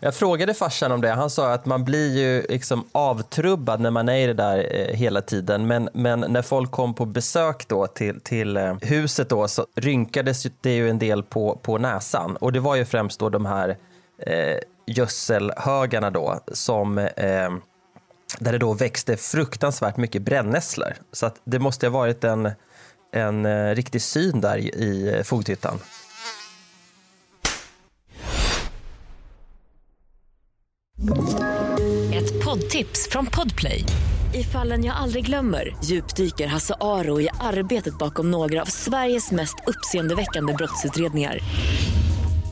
Jag 0.00 0.14
frågade 0.14 0.54
farsan 0.54 0.92
om 0.92 1.00
det. 1.00 1.10
Han 1.10 1.30
sa 1.30 1.52
att 1.52 1.66
man 1.66 1.84
blir 1.84 2.18
ju 2.18 2.46
liksom 2.48 2.84
avtrubbad 2.92 3.80
när 3.80 3.90
man 3.90 4.08
är 4.08 4.16
i 4.16 4.26
det 4.26 4.34
där 4.34 4.68
eh, 4.70 4.96
hela 4.96 5.22
tiden. 5.22 5.66
Men, 5.66 5.88
men 5.92 6.20
när 6.20 6.42
folk 6.42 6.70
kom 6.70 6.94
på 6.94 7.06
besök 7.06 7.68
då 7.68 7.86
till, 7.86 8.20
till 8.20 8.56
eh, 8.56 8.76
huset 8.82 9.28
då 9.28 9.48
så 9.48 9.66
rynkades 9.74 10.46
det 10.60 10.74
ju 10.74 10.90
en 10.90 10.98
del 10.98 11.22
på, 11.22 11.58
på 11.62 11.78
näsan. 11.78 12.36
Och 12.36 12.52
det 12.52 12.60
var 12.60 12.76
ju 12.76 12.84
främst 12.84 13.20
då 13.20 13.28
de 13.28 13.46
här 13.46 13.76
eh, 14.18 14.58
gödselhögarna 14.86 16.10
då 16.10 16.40
som 16.52 16.98
eh, 16.98 17.50
där 18.38 18.52
det 18.52 18.58
då 18.58 18.72
växte 18.72 19.16
fruktansvärt 19.16 19.96
mycket 19.96 20.22
brännässlor. 20.22 20.94
Så 21.12 21.26
att 21.26 21.40
det 21.44 21.58
måste 21.58 21.86
ha 21.86 21.92
varit 21.92 22.24
en, 22.24 22.50
en 23.12 23.46
eh, 23.46 23.74
riktig 23.74 24.02
syn 24.02 24.40
där 24.40 24.58
i, 24.58 24.68
i 24.68 25.22
fogdhyttan. 25.24 25.78
Ett 32.14 32.44
poddtips 32.44 33.08
från 33.10 33.26
Podplay. 33.26 33.84
I 34.34 34.44
fallen 34.44 34.84
jag 34.84 34.96
aldrig 34.96 35.26
glömmer 35.26 35.76
djupdyker 35.84 36.46
Hasse 36.46 36.74
Aro 36.80 37.20
i 37.20 37.28
arbetet 37.40 37.98
bakom 37.98 38.30
några 38.30 38.62
av 38.62 38.66
Sveriges 38.66 39.30
mest 39.30 39.56
uppseendeväckande 39.66 40.52
brottsutredningar. 40.52 41.38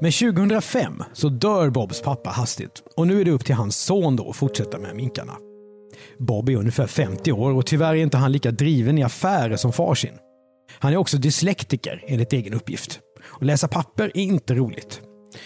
Men 0.00 0.12
2005 0.12 1.02
så 1.12 1.28
dör 1.28 1.70
Bobs 1.70 2.02
pappa 2.02 2.30
hastigt 2.30 2.82
och 2.96 3.06
nu 3.06 3.20
är 3.20 3.24
det 3.24 3.30
upp 3.30 3.44
till 3.44 3.54
hans 3.54 3.76
son 3.76 4.16
då 4.16 4.30
att 4.30 4.36
fortsätta 4.36 4.78
med 4.78 4.96
minkarna. 4.96 5.32
Bob 6.18 6.48
är 6.48 6.56
ungefär 6.56 6.86
50 6.86 7.32
år 7.32 7.50
och 7.50 7.66
tyvärr 7.66 7.94
är 7.94 8.02
inte 8.02 8.16
han 8.16 8.32
lika 8.32 8.50
driven 8.50 8.98
i 8.98 9.02
affärer 9.02 9.56
som 9.56 9.72
far 9.72 9.94
sin. 9.94 10.14
Han 10.78 10.92
är 10.92 10.96
också 10.96 11.16
dyslektiker 11.16 12.04
enligt 12.06 12.32
egen 12.32 12.54
uppgift. 12.54 13.00
Och 13.24 13.42
läsa 13.42 13.68
papper 13.68 14.04
är 14.04 14.20
inte 14.20 14.54
roligt. 14.54 15.00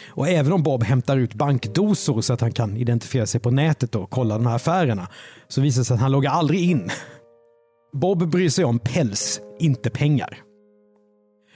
Och 0.08 0.28
även 0.28 0.52
om 0.52 0.62
Bob 0.62 0.82
hämtar 0.82 1.16
ut 1.16 1.34
bankdosor 1.34 2.20
så 2.20 2.32
att 2.32 2.40
han 2.40 2.52
kan 2.52 2.76
identifiera 2.76 3.26
sig 3.26 3.40
på 3.40 3.50
nätet 3.50 3.94
och 3.94 4.11
kolla 4.11 4.34
de 4.34 4.46
här 4.46 4.56
affärerna 4.56 5.08
så 5.49 5.61
visar 5.61 5.80
det 5.80 5.84
sig 5.84 5.94
att 5.94 6.00
han 6.00 6.12
loggar 6.12 6.30
aldrig 6.30 6.70
in. 6.70 6.90
Bob 7.92 8.30
bryr 8.30 8.49
sig 8.49 8.64
om 8.64 8.78
päls, 8.78 9.40
inte 9.58 9.90
pengar. 9.90 10.38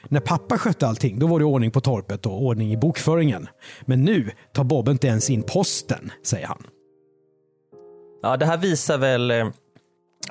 När 0.08 0.20
pappa 0.20 0.58
skötte 0.58 0.86
allting, 0.86 1.18
då 1.18 1.26
var 1.26 1.38
det 1.38 1.44
ordning 1.44 1.70
på 1.70 1.80
torpet 1.80 2.26
och 2.26 2.42
ordning 2.42 2.72
i 2.72 2.76
bokföringen. 2.76 3.48
Men 3.82 4.04
nu 4.04 4.30
tar 4.52 4.64
Bob 4.64 4.88
inte 4.88 5.06
ens 5.06 5.30
in 5.30 5.42
posten, 5.42 6.12
säger 6.22 6.46
han. 6.46 6.66
Ja, 8.22 8.36
det 8.36 8.46
här 8.46 8.58
visar 8.58 8.98
väl 8.98 9.30
eh, 9.30 9.48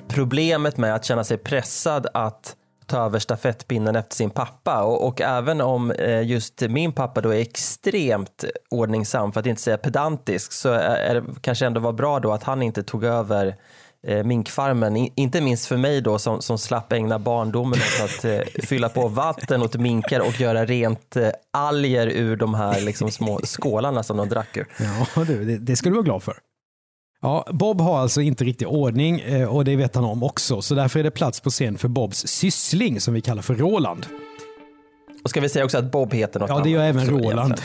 problemet 0.08 0.78
med 0.78 0.96
att 0.96 1.06
känna 1.06 1.24
sig 1.24 1.38
pressad 1.38 2.08
att 2.14 2.56
ta 2.86 3.06
över 3.06 3.20
stafettpinnen 3.20 3.96
efter 3.96 4.16
sin 4.16 4.30
pappa 4.30 4.84
och, 4.84 5.08
och, 5.08 5.22
även 5.22 5.62
om 5.62 5.92
eh, 5.92 6.22
just 6.22 6.62
min 6.62 6.92
pappa 6.92 7.22
då 7.22 7.30
är 7.30 7.40
extremt 7.40 8.46
ordningsam 8.70 9.32
för 9.32 9.40
att 9.40 9.46
inte 9.46 9.62
säga 9.62 9.78
pedantisk 9.78 10.52
så 10.52 10.70
är 10.70 11.16
det 11.16 11.24
kanske 11.42 11.66
ändå 11.66 11.80
var 11.80 11.94
bra 11.94 12.20
då 12.20 12.32
att 12.32 12.44
han 12.44 12.62
inte 12.62 12.84
tog 12.84 13.04
över 13.04 13.56
eh, 14.08 14.24
minkfarmen. 14.24 15.10
inte 15.16 15.42
minst 15.42 15.66
för 15.66 15.78
mig 15.78 16.02
då 16.02 16.20
som, 16.20 16.42
som 16.42 16.58
slapp 16.58 16.94
ägna 16.94 17.20
barndomen 17.20 17.80
åt 17.80 18.04
att 18.04 18.26
eh, 18.26 18.40
fylla 18.64 18.90
på 18.90 19.08
vatten 19.08 19.62
åt 19.62 19.76
minkar 19.76 20.20
och 20.20 20.42
göra 20.42 20.66
rent 20.66 21.16
eh, 21.16 21.30
alger 21.54 22.08
ur 22.08 22.36
de 22.36 22.54
här 22.54 22.82
liksom, 22.82 23.12
små 23.12 23.40
skålarna 23.44 24.04
som 24.04 24.18
de 24.18 24.30
drack 24.30 24.58
ur. 24.58 24.68
Ja, 25.16 25.24
du, 25.24 25.46
det, 25.46 25.58
det 25.58 25.76
ska 25.76 25.90
du 25.90 25.96
vara 25.96 26.06
glad 26.06 26.24
för. 26.24 26.38
Ja, 27.22 27.46
Bob 27.52 27.82
har 27.82 28.00
alltså 28.00 28.22
inte 28.22 28.44
riktig 28.44 28.68
ordning 28.68 29.20
eh, 29.20 29.56
och 29.56 29.66
det 29.66 29.76
vet 29.76 29.96
han 29.96 30.06
om 30.06 30.24
också. 30.24 30.62
Så 30.62 30.76
därför 30.76 31.00
är 31.00 31.04
det 31.04 31.12
plats 31.12 31.40
på 31.40 31.50
scen 31.50 31.78
för 31.78 31.88
Bobs 31.88 32.28
syssling 32.28 33.02
som 33.02 33.14
vi 33.14 33.22
kallar 33.22 33.42
för 33.42 33.56
Roland. 33.56 34.06
Och 35.24 35.30
ska 35.30 35.42
vi 35.42 35.50
säga 35.50 35.66
också 35.66 35.78
att 35.78 35.92
Bob 35.92 36.14
heter 36.14 36.40
något 36.40 36.50
Ja, 36.50 36.60
det 36.60 36.70
gör 36.70 36.84
även 36.84 37.10
Roland. 37.10 37.54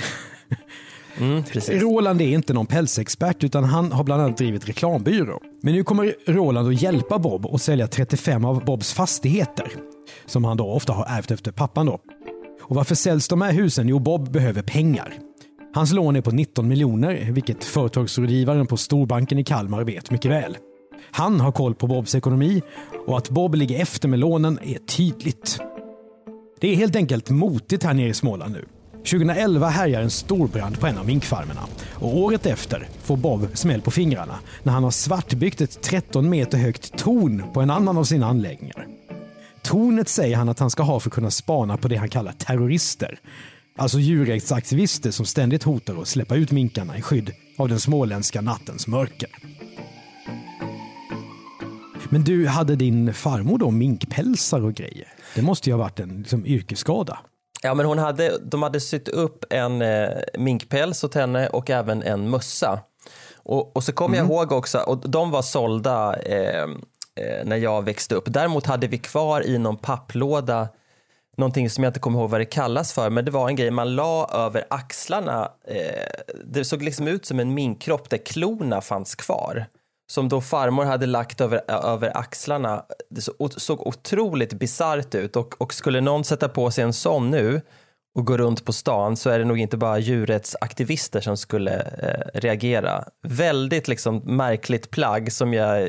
Mm, 1.19 1.43
Roland 1.69 2.21
är 2.21 2.29
inte 2.29 2.53
någon 2.53 2.67
pälsexpert 2.67 3.45
utan 3.45 3.65
han 3.65 3.93
har 3.93 4.05
bland 4.05 4.23
annat 4.23 4.37
drivit 4.37 4.69
reklambyrå. 4.69 5.41
Men 5.63 5.75
nu 5.75 5.85
kommer 5.85 6.15
Roland 6.27 6.69
att 6.69 6.83
hjälpa 6.83 7.19
Bob 7.19 7.47
att 7.47 7.63
sälja 7.63 7.87
35 7.87 8.45
av 8.45 8.65
Bobs 8.65 8.93
fastigheter. 8.93 9.67
Som 10.27 10.45
han 10.45 10.57
då 10.57 10.71
ofta 10.71 10.93
har 10.93 11.07
ärvt 11.09 11.31
efter 11.31 11.53
pappan 11.53 11.87
då. 11.87 11.99
Och 12.63 12.77
varför 12.77 12.95
säljs 12.95 13.29
de 13.29 13.43
här 13.43 13.53
husen? 13.53 13.89
Jo, 13.89 13.99
Bob 13.99 14.33
behöver 14.33 14.63
pengar. 14.63 15.15
Hans 15.75 15.93
lån 15.93 16.17
är 16.17 16.21
på 16.21 16.31
19 16.31 16.69
miljoner, 16.69 17.29
vilket 17.31 17.65
företagsrådgivaren 17.65 18.67
på 18.67 18.77
storbanken 18.77 19.39
i 19.39 19.45
Kalmar 19.45 19.85
vet 19.85 20.11
mycket 20.11 20.31
väl. 20.31 20.57
Han 21.11 21.41
har 21.41 21.53
koll 21.53 21.75
på 21.75 21.87
Bobs 21.87 22.15
ekonomi 22.15 22.63
och 23.07 23.19
att 23.19 23.29
Bob 23.29 23.55
ligger 23.55 23.83
efter 23.83 24.09
med 24.09 24.19
lånen 24.19 24.59
är 24.63 24.79
tydligt. 24.79 25.59
Det 26.61 26.69
är 26.69 26.77
helt 26.77 26.97
enkelt 26.97 27.31
motigt 27.31 27.83
här 27.83 27.95
nere 27.95 28.09
i 28.09 28.15
Småland 28.15 28.53
nu. 28.53 28.65
2011 29.05 29.69
härjar 29.69 30.03
en 30.03 30.11
storbrand 30.11 30.81
på 30.81 30.87
en 30.87 30.99
av 30.99 31.07
minkfarmerna 31.07 31.61
och 31.93 32.17
året 32.17 32.47
efter 32.47 32.89
får 33.03 33.17
Bob 33.17 33.49
smäll 33.55 33.81
på 33.81 33.91
fingrarna 33.91 34.39
när 34.63 34.73
han 34.73 34.85
har 34.85 34.91
svartbyggt 34.91 35.61
ett 35.61 35.83
13 35.83 36.29
meter 36.29 36.59
högt 36.59 36.99
torn 36.99 37.45
på 37.55 37.61
en 37.61 37.71
annan 37.71 37.99
av 37.99 38.05
sina 38.05 38.27
anläggningar. 38.27 38.87
Tornet 39.63 40.09
säger 40.09 40.37
han 40.37 40.49
att 40.49 40.59
han 40.59 40.71
ska 40.71 40.83
ha 40.83 41.01
för 41.01 41.09
att 41.09 41.15
kunna 41.15 41.31
spana 41.31 41.77
på 41.77 41.89
det 41.89 41.97
han 41.97 42.09
kallar 42.09 42.33
terrorister. 42.33 43.19
Alltså 43.77 43.99
djurrättsaktivister 43.99 45.11
som 45.11 45.27
ständigt 45.27 45.63
hotar 45.63 46.03
att 46.03 46.09
släppa 46.09 46.37
ut 46.37 46.51
minkarna 46.51 46.99
i 46.99 47.03
skydd 47.03 47.31
av 47.59 47.69
den 47.69 47.81
småländska 47.81 48.41
nattens 48.41 48.87
mörker. 48.87 49.29
Men 52.09 52.25
du, 52.25 52.47
hade 52.47 52.77
din 52.77 53.15
farmor 53.15 53.59
då 53.59 53.71
minkpälsar 53.71 54.61
och 54.61 54.75
grejer? 54.75 55.09
Det 55.35 55.43
måste 55.43 55.71
ju 55.71 55.75
ha 55.75 55.79
varit 55.83 56.01
en 56.01 56.19
liksom, 56.19 56.47
yrkesskada. 56.47 57.19
Ja, 57.65 57.75
men 57.75 57.87
hon 57.87 57.99
hade, 57.99 58.39
de 58.39 58.63
hade 58.63 58.81
sytt 58.81 59.09
upp 59.09 59.45
en 59.51 59.83
eh, 59.83 60.09
minkpäls 60.39 61.05
åt 61.05 61.15
henne 61.15 61.49
och 61.49 61.71
även 61.71 62.03
en 62.03 62.31
mössa. 62.31 62.81
Och, 63.35 63.77
och 63.77 63.85
så 63.85 63.93
kommer 63.93 64.19
mm. 64.19 64.31
jag 64.31 64.37
ihåg 64.37 64.53
också, 64.53 64.79
och 64.79 65.11
de 65.11 65.31
var 65.31 65.43
sålda 65.43 66.17
eh, 66.17 66.63
eh, 67.15 67.45
när 67.45 67.57
jag 67.57 67.85
växte 67.85 68.15
upp. 68.15 68.25
Däremot 68.27 68.67
hade 68.67 68.87
vi 68.87 68.99
kvar 68.99 69.47
i 69.47 69.59
någon 69.59 69.77
papplåda 69.77 70.69
någonting 71.37 71.71
som 71.71 71.85
jag 71.85 71.91
inte 71.91 72.01
kommer 72.01 72.21
ihåg 72.21 72.31
vad 72.31 72.41
det 72.41 72.45
kallas 72.45 72.93
för, 72.93 73.11
men 73.11 73.25
det 73.25 73.31
var 73.31 73.49
en 73.49 73.57
grej 73.57 73.71
man 73.71 73.95
la 73.95 74.31
över 74.33 74.65
axlarna. 74.71 75.51
Eh, 75.65 76.35
det 76.45 76.65
såg 76.65 76.83
liksom 76.83 77.09
ut 77.09 77.27
som 77.27 77.41
en 77.41 77.55
minkropp 77.55 78.11
där 78.11 78.19
klorna 78.19 78.81
fanns 78.81 79.15
kvar. 79.15 79.67
Som 80.11 80.29
då 80.29 80.41
farmor 80.41 80.85
hade 80.85 81.07
lagt 81.07 81.41
över, 81.41 81.71
över 81.71 82.17
axlarna. 82.17 82.85
Det 83.11 83.21
såg 83.61 83.87
otroligt 83.87 84.53
bisarrt 84.53 85.15
ut 85.15 85.37
och, 85.37 85.63
och 85.63 85.75
skulle 85.75 86.01
någon 86.01 86.25
sätta 86.25 86.49
på 86.49 86.71
sig 86.71 86.85
en 86.85 86.93
sån 86.93 87.31
nu 87.31 87.61
och 88.15 88.27
gå 88.27 88.37
runt 88.37 88.65
på 88.65 88.73
stan 88.73 89.17
så 89.17 89.31
är 89.31 89.39
det 89.39 89.45
nog 89.45 89.59
inte 89.59 89.77
bara 89.77 89.99
djurrättsaktivister 89.99 91.21
som 91.21 91.37
skulle 91.37 91.81
eh, 91.81 92.41
reagera. 92.41 93.05
Väldigt 93.23 93.89
liksom 93.89 94.17
märkligt 94.17 94.91
plagg 94.91 95.33
som 95.33 95.55
jag 95.55 95.89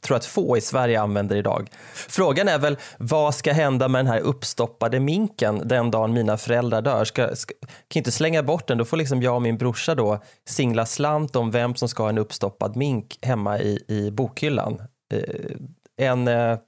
tror 0.00 0.16
att 0.16 0.24
få 0.24 0.56
i 0.56 0.60
Sverige 0.60 1.00
använder 1.00 1.36
idag. 1.36 1.70
Frågan 1.94 2.48
är 2.48 2.58
väl 2.58 2.76
vad 2.98 3.34
ska 3.34 3.52
hända 3.52 3.88
med 3.88 3.98
den 3.98 4.06
här 4.12 4.20
uppstoppade 4.20 5.00
minken 5.00 5.68
den 5.68 5.90
dagen 5.90 6.12
mina 6.12 6.36
föräldrar 6.36 6.82
dör? 6.82 7.04
Ska, 7.04 7.36
ska, 7.36 7.54
kan 7.88 8.00
inte 8.00 8.12
slänga 8.12 8.42
bort 8.42 8.66
den, 8.66 8.78
då 8.78 8.84
får 8.84 8.96
liksom 8.96 9.22
jag 9.22 9.34
och 9.34 9.42
min 9.42 9.58
brorsa 9.58 9.94
då 9.94 10.22
singla 10.48 10.86
slant 10.86 11.36
om 11.36 11.50
vem 11.50 11.74
som 11.74 11.88
ska 11.88 12.02
ha 12.02 12.10
en 12.10 12.18
uppstoppad 12.18 12.76
mink 12.76 13.18
hemma 13.22 13.58
i, 13.58 13.84
i 13.88 14.10
bokhyllan. 14.10 14.82
Eh, 15.14 16.06
en, 16.06 16.28
eh, 16.28 16.58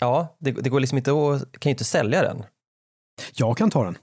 ja, 0.00 0.36
det, 0.38 0.52
det, 0.52 0.70
går 0.70 0.80
liksom 0.80 0.98
inte 0.98 1.10
att, 1.10 1.60
kan 1.60 1.70
ju 1.70 1.72
inte 1.72 1.84
sälja 1.84 2.22
den. 2.22 2.44
Jag 3.34 3.56
kan 3.56 3.70
ta 3.70 3.84
den. 3.84 3.98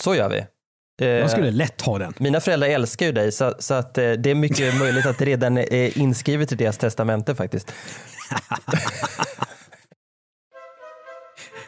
Så 0.00 0.14
gör 0.14 0.30
vi. 0.30 0.46
Jag 0.96 1.30
skulle 1.30 1.50
lätt 1.50 1.82
ha 1.82 1.98
den. 1.98 2.14
Mina 2.18 2.40
föräldrar 2.40 2.68
älskar 2.68 3.06
ju 3.06 3.12
dig 3.12 3.32
så, 3.32 3.54
så 3.58 3.74
att 3.74 3.98
eh, 3.98 4.12
det 4.12 4.30
är 4.30 4.34
mycket 4.34 4.74
möjligt 4.78 5.06
att 5.06 5.18
det 5.18 5.24
redan 5.24 5.58
är 5.58 5.98
inskrivet 5.98 6.52
i 6.52 6.54
deras 6.54 6.78
testamente 6.78 7.34
faktiskt. 7.34 7.72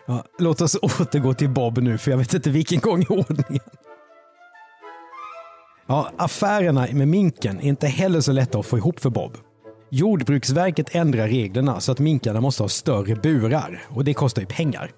ja, 0.06 0.24
låt 0.38 0.60
oss 0.60 0.76
återgå 0.82 1.34
till 1.34 1.48
Bob 1.48 1.78
nu 1.78 1.98
för 1.98 2.10
jag 2.10 2.18
vet 2.18 2.34
inte 2.34 2.50
vilken 2.50 2.80
gång 2.80 3.02
i 3.02 3.06
ordningen. 3.08 3.64
Ja, 5.86 6.10
affärerna 6.16 6.86
med 6.92 7.08
minken 7.08 7.60
är 7.60 7.64
inte 7.64 7.86
heller 7.86 8.20
så 8.20 8.32
lätta 8.32 8.58
att 8.58 8.66
få 8.66 8.78
ihop 8.78 9.00
för 9.00 9.10
Bob. 9.10 9.36
Jordbruksverket 9.90 10.94
ändrar 10.94 11.28
reglerna 11.28 11.80
så 11.80 11.92
att 11.92 11.98
minkarna 11.98 12.40
måste 12.40 12.62
ha 12.62 12.68
större 12.68 13.14
burar 13.14 13.82
och 13.88 14.04
det 14.04 14.14
kostar 14.14 14.42
ju 14.42 14.48
pengar. 14.48 14.90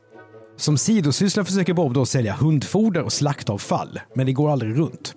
Som 0.58 0.78
sidosyssla 0.78 1.44
försöker 1.44 1.74
Bob 1.74 1.94
då 1.94 2.06
sälja 2.06 2.34
hundfoder 2.34 3.02
och 3.02 3.12
slaktavfall, 3.12 4.00
men 4.14 4.26
det 4.26 4.32
går 4.32 4.50
aldrig 4.50 4.78
runt. 4.78 5.14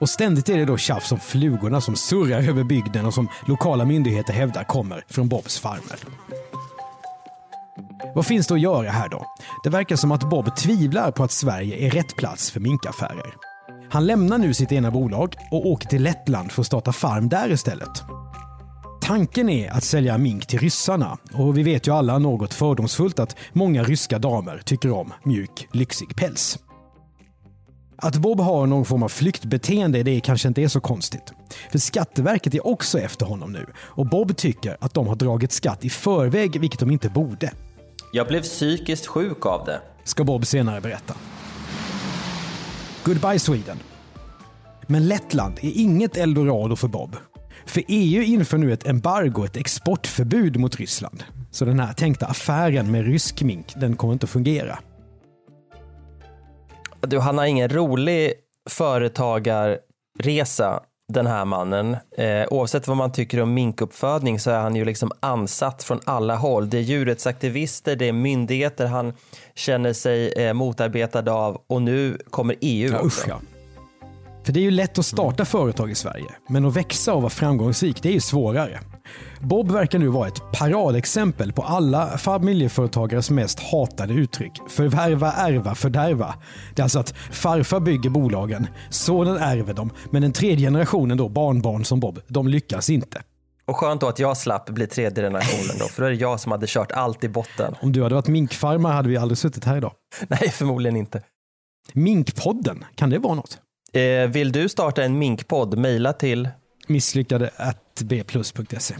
Och 0.00 0.08
ständigt 0.08 0.48
är 0.48 0.58
det 0.58 0.64
då 0.64 0.76
tjafs 0.76 1.12
om 1.12 1.20
flugorna 1.20 1.80
som 1.80 1.96
surrar 1.96 2.48
över 2.48 2.64
bygden 2.64 3.06
och 3.06 3.14
som 3.14 3.28
lokala 3.46 3.84
myndigheter 3.84 4.32
hävdar 4.32 4.64
kommer 4.64 5.04
från 5.08 5.28
Bobs 5.28 5.58
farmer. 5.58 5.98
Vad 8.14 8.26
finns 8.26 8.46
det 8.46 8.54
att 8.54 8.60
göra 8.60 8.90
här 8.90 9.08
då? 9.08 9.26
Det 9.64 9.70
verkar 9.70 9.96
som 9.96 10.12
att 10.12 10.30
Bob 10.30 10.56
tvivlar 10.56 11.10
på 11.10 11.24
att 11.24 11.32
Sverige 11.32 11.86
är 11.86 11.90
rätt 11.90 12.16
plats 12.16 12.50
för 12.50 12.60
minkaffärer. 12.60 13.34
Han 13.90 14.06
lämnar 14.06 14.38
nu 14.38 14.54
sitt 14.54 14.72
ena 14.72 14.90
bolag 14.90 15.34
och 15.50 15.66
åker 15.66 15.88
till 15.88 16.02
Lettland 16.02 16.52
för 16.52 16.62
att 16.62 16.66
starta 16.66 16.92
farm 16.92 17.28
där 17.28 17.52
istället. 17.52 18.02
Tanken 19.02 19.48
är 19.48 19.70
att 19.70 19.84
sälja 19.84 20.18
mink 20.18 20.46
till 20.46 20.58
ryssarna 20.58 21.18
och 21.32 21.58
vi 21.58 21.62
vet 21.62 21.86
ju 21.86 21.92
alla 21.92 22.18
något 22.18 22.54
fördomsfullt 22.54 23.18
att 23.18 23.36
många 23.52 23.82
ryska 23.82 24.18
damer 24.18 24.62
tycker 24.64 24.92
om 24.92 25.12
mjuk, 25.24 25.68
lyxig 25.72 26.16
päls. 26.16 26.58
Att 27.96 28.16
Bob 28.16 28.40
har 28.40 28.66
någon 28.66 28.84
form 28.84 29.02
av 29.02 29.08
flyktbeteende 29.08 30.02
det 30.02 30.20
kanske 30.20 30.48
inte 30.48 30.62
är 30.62 30.68
så 30.68 30.80
konstigt. 30.80 31.32
För 31.70 31.78
Skatteverket 31.78 32.54
är 32.54 32.66
också 32.66 32.98
efter 32.98 33.26
honom 33.26 33.52
nu 33.52 33.66
och 33.76 34.06
Bob 34.06 34.36
tycker 34.36 34.76
att 34.80 34.94
de 34.94 35.06
har 35.06 35.16
dragit 35.16 35.52
skatt 35.52 35.84
i 35.84 35.90
förväg, 35.90 36.60
vilket 36.60 36.80
de 36.80 36.90
inte 36.90 37.08
borde. 37.08 37.52
Jag 38.12 38.26
blev 38.26 38.42
psykiskt 38.42 39.06
sjuk 39.06 39.46
av 39.46 39.64
det. 39.64 39.80
Ska 40.04 40.24
Bob 40.24 40.46
senare 40.46 40.80
berätta. 40.80 41.14
Goodbye 43.04 43.38
Sweden. 43.38 43.78
Men 44.86 45.08
Lettland 45.08 45.58
är 45.62 45.72
inget 45.74 46.16
eldorado 46.16 46.76
för 46.76 46.88
Bob. 46.88 47.16
För 47.66 47.82
EU 47.88 48.22
inför 48.22 48.58
nu 48.58 48.72
ett 48.72 48.86
embargo, 48.86 49.44
ett 49.44 49.56
exportförbud 49.56 50.60
mot 50.60 50.76
Ryssland. 50.76 51.24
Så 51.50 51.64
den 51.64 51.80
här 51.80 51.92
tänkta 51.92 52.26
affären 52.26 52.90
med 52.90 53.06
rysk 53.06 53.42
mink, 53.42 53.72
den 53.76 53.96
kommer 53.96 54.12
inte 54.12 54.24
att 54.24 54.30
fungera. 54.30 54.78
Du, 57.00 57.18
han 57.18 57.38
har 57.38 57.44
ingen 57.44 57.68
rolig 57.68 58.32
företagarresa 58.70 60.82
den 61.12 61.26
här 61.26 61.44
mannen. 61.44 61.96
Eh, 62.18 62.46
oavsett 62.50 62.88
vad 62.88 62.96
man 62.96 63.12
tycker 63.12 63.40
om 63.40 63.54
minkuppfödning 63.54 64.40
så 64.40 64.50
är 64.50 64.58
han 64.58 64.76
ju 64.76 64.84
liksom 64.84 65.12
ansatt 65.20 65.82
från 65.82 66.00
alla 66.04 66.36
håll. 66.36 66.70
Det 66.70 66.78
är 66.78 66.82
djurrättsaktivister, 66.82 67.96
det 67.96 68.08
är 68.08 68.12
myndigheter 68.12 68.86
han 68.86 69.14
känner 69.54 69.92
sig 69.92 70.32
eh, 70.32 70.52
motarbetad 70.52 71.32
av 71.32 71.62
och 71.66 71.82
nu 71.82 72.18
kommer 72.30 72.56
EU 72.60 72.92
ja, 72.92 73.00
också. 73.00 73.06
Usch, 73.06 73.28
ja. 73.28 73.40
För 74.44 74.52
det 74.52 74.60
är 74.60 74.62
ju 74.62 74.70
lätt 74.70 74.98
att 74.98 75.06
starta 75.06 75.44
företag 75.44 75.90
i 75.90 75.94
Sverige, 75.94 76.26
men 76.48 76.64
att 76.64 76.76
växa 76.76 77.14
och 77.14 77.22
vara 77.22 77.30
framgångsrik 77.30 78.02
det 78.02 78.08
är 78.08 78.12
ju 78.12 78.20
svårare. 78.20 78.80
Bob 79.40 79.70
verkar 79.70 79.98
nu 79.98 80.08
vara 80.08 80.28
ett 80.28 80.52
paradexempel 80.52 81.52
på 81.52 81.62
alla 81.62 82.18
familjeföretagares 82.18 83.30
mest 83.30 83.60
hatade 83.60 84.14
uttryck. 84.14 84.52
Förvärva, 84.68 85.32
ärva, 85.32 85.74
fördärva. 85.74 86.34
Det 86.74 86.82
är 86.82 86.84
alltså 86.84 86.98
att 86.98 87.14
farfar 87.30 87.80
bygger 87.80 88.10
bolagen, 88.10 88.66
sonen 88.90 89.36
ärver 89.36 89.74
dem, 89.74 89.90
men 90.10 90.22
den 90.22 90.32
tredje 90.32 90.66
generationen 90.66 91.16
då, 91.16 91.28
barnbarn 91.28 91.84
som 91.84 92.00
Bob, 92.00 92.20
de 92.26 92.48
lyckas 92.48 92.90
inte. 92.90 93.22
Och 93.64 93.76
skönt 93.76 94.00
då 94.00 94.08
att 94.08 94.18
jag 94.18 94.36
slapp 94.36 94.70
bli 94.70 94.86
tredje 94.86 95.24
generationen 95.24 95.76
då, 95.78 95.84
för 95.84 96.02
då 96.02 96.06
är 96.06 96.10
det 96.10 96.16
jag 96.16 96.40
som 96.40 96.52
hade 96.52 96.66
kört 96.68 96.92
allt 96.92 97.24
i 97.24 97.28
botten. 97.28 97.74
Om 97.80 97.92
du 97.92 98.02
hade 98.02 98.14
varit 98.14 98.28
minkfarmare 98.28 98.92
hade 98.92 99.08
vi 99.08 99.16
aldrig 99.16 99.38
suttit 99.38 99.64
här 99.64 99.76
idag. 99.76 99.92
Nej, 100.28 100.50
förmodligen 100.50 100.96
inte. 100.96 101.22
Minkpodden, 101.92 102.84
kan 102.94 103.10
det 103.10 103.18
vara 103.18 103.34
något? 103.34 103.58
Eh, 103.92 104.30
vill 104.30 104.52
du 104.52 104.68
starta 104.68 105.04
en 105.04 105.18
minkpodd, 105.18 105.78
mejla 105.78 106.12
till 106.12 106.48
Misslyckade 106.86 107.50
at 107.56 108.02
bplus.se. 108.02 108.94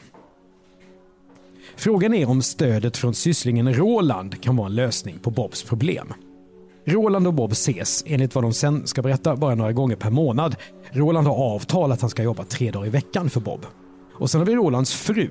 Frågan 1.77 2.15
är 2.15 2.29
om 2.29 2.43
stödet 2.43 2.97
från 2.97 3.15
sysslingen 3.15 3.75
Roland 3.75 4.43
kan 4.43 4.57
vara 4.57 4.67
en 4.67 4.75
lösning 4.75 5.19
på 5.19 5.31
Bobs 5.31 5.63
problem. 5.63 6.13
Roland 6.85 7.27
och 7.27 7.35
Bob 7.35 7.53
ses, 7.53 8.05
enligt 8.07 8.35
vad 8.35 8.45
de 8.45 8.53
sen 8.53 8.87
ska 8.87 9.03
berätta, 9.03 9.37
bara 9.37 9.55
några 9.55 9.73
gånger 9.73 9.97
per 9.97 10.11
månad. 10.11 10.57
Roland 10.91 11.27
har 11.27 11.35
avtal 11.35 11.93
att 11.93 12.01
han 12.01 12.11
ska 12.11 12.23
jobba 12.23 12.45
tre 12.45 12.71
dagar 12.71 12.87
i 12.87 12.91
veckan 12.91 13.31
för 13.31 13.41
Bob. 13.41 13.67
Och 14.15 14.31
sen 14.31 14.41
har 14.41 14.47
vi 14.47 14.55
Rolands 14.55 14.95
fru. 14.95 15.31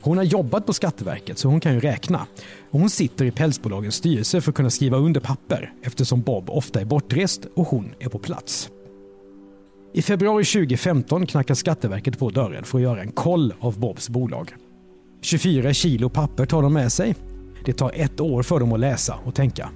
Hon 0.00 0.16
har 0.16 0.24
jobbat 0.24 0.66
på 0.66 0.72
Skatteverket 0.72 1.38
så 1.38 1.48
hon 1.48 1.60
kan 1.60 1.74
ju 1.74 1.80
räkna. 1.80 2.26
Hon 2.70 2.90
sitter 2.90 3.24
i 3.24 3.30
pälsbolagens 3.30 3.94
styrelse 3.94 4.40
för 4.40 4.50
att 4.50 4.56
kunna 4.56 4.70
skriva 4.70 4.96
under 4.96 5.20
papper 5.20 5.72
eftersom 5.82 6.22
Bob 6.22 6.50
ofta 6.50 6.80
är 6.80 6.84
bortrest 6.84 7.46
och 7.54 7.68
hon 7.68 7.94
är 7.98 8.08
på 8.08 8.18
plats. 8.18 8.70
I 9.96 10.02
februari 10.02 10.44
2015 10.44 11.26
knackar 11.26 11.54
Skatteverket 11.54 12.18
på 12.18 12.30
dörren 12.30 12.64
för 12.64 12.78
att 12.78 12.82
göra 12.82 13.00
en 13.00 13.12
koll 13.12 13.54
av 13.60 13.80
Bobs 13.80 14.08
bolag. 14.08 14.54
24 15.22 15.72
kilo 15.72 16.08
papper 16.08 16.46
tar 16.46 16.62
de 16.62 16.72
med 16.72 16.92
sig. 16.92 17.14
Det 17.64 17.72
tar 17.72 17.92
ett 17.94 18.20
år 18.20 18.42
för 18.42 18.60
dem 18.60 18.72
att 18.72 18.80
läsa 18.80 19.14
och 19.24 19.34
tänka. 19.34 19.70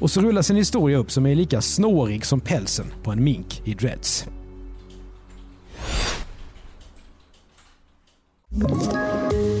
Och 0.00 0.10
så 0.10 0.20
rullas 0.20 0.50
en 0.50 0.56
historia 0.56 0.98
upp 0.98 1.10
som 1.10 1.26
är 1.26 1.34
lika 1.34 1.60
snårig 1.60 2.26
som 2.26 2.40
pälsen 2.40 2.86
på 3.02 3.10
en 3.10 3.24
mink 3.24 3.62
i 3.64 3.74
dreads. 3.74 4.26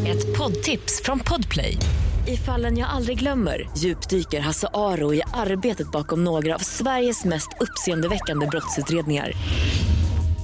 Ett 0.06 0.38
poddtips 0.38 1.02
från 1.04 1.18
Podplay. 1.18 1.76
I 2.26 2.36
fallen 2.36 2.78
jag 2.78 2.90
aldrig 2.90 3.18
glömmer 3.18 3.70
djupdyker 3.76 4.40
Hasse 4.40 4.68
Aro 4.74 5.14
i 5.14 5.22
arbetet 5.34 5.92
bakom 5.92 6.24
några 6.24 6.54
av 6.54 6.58
Sveriges 6.58 7.24
mest 7.24 7.48
uppseendeväckande 7.60 8.46
brottsutredningar. 8.46 9.32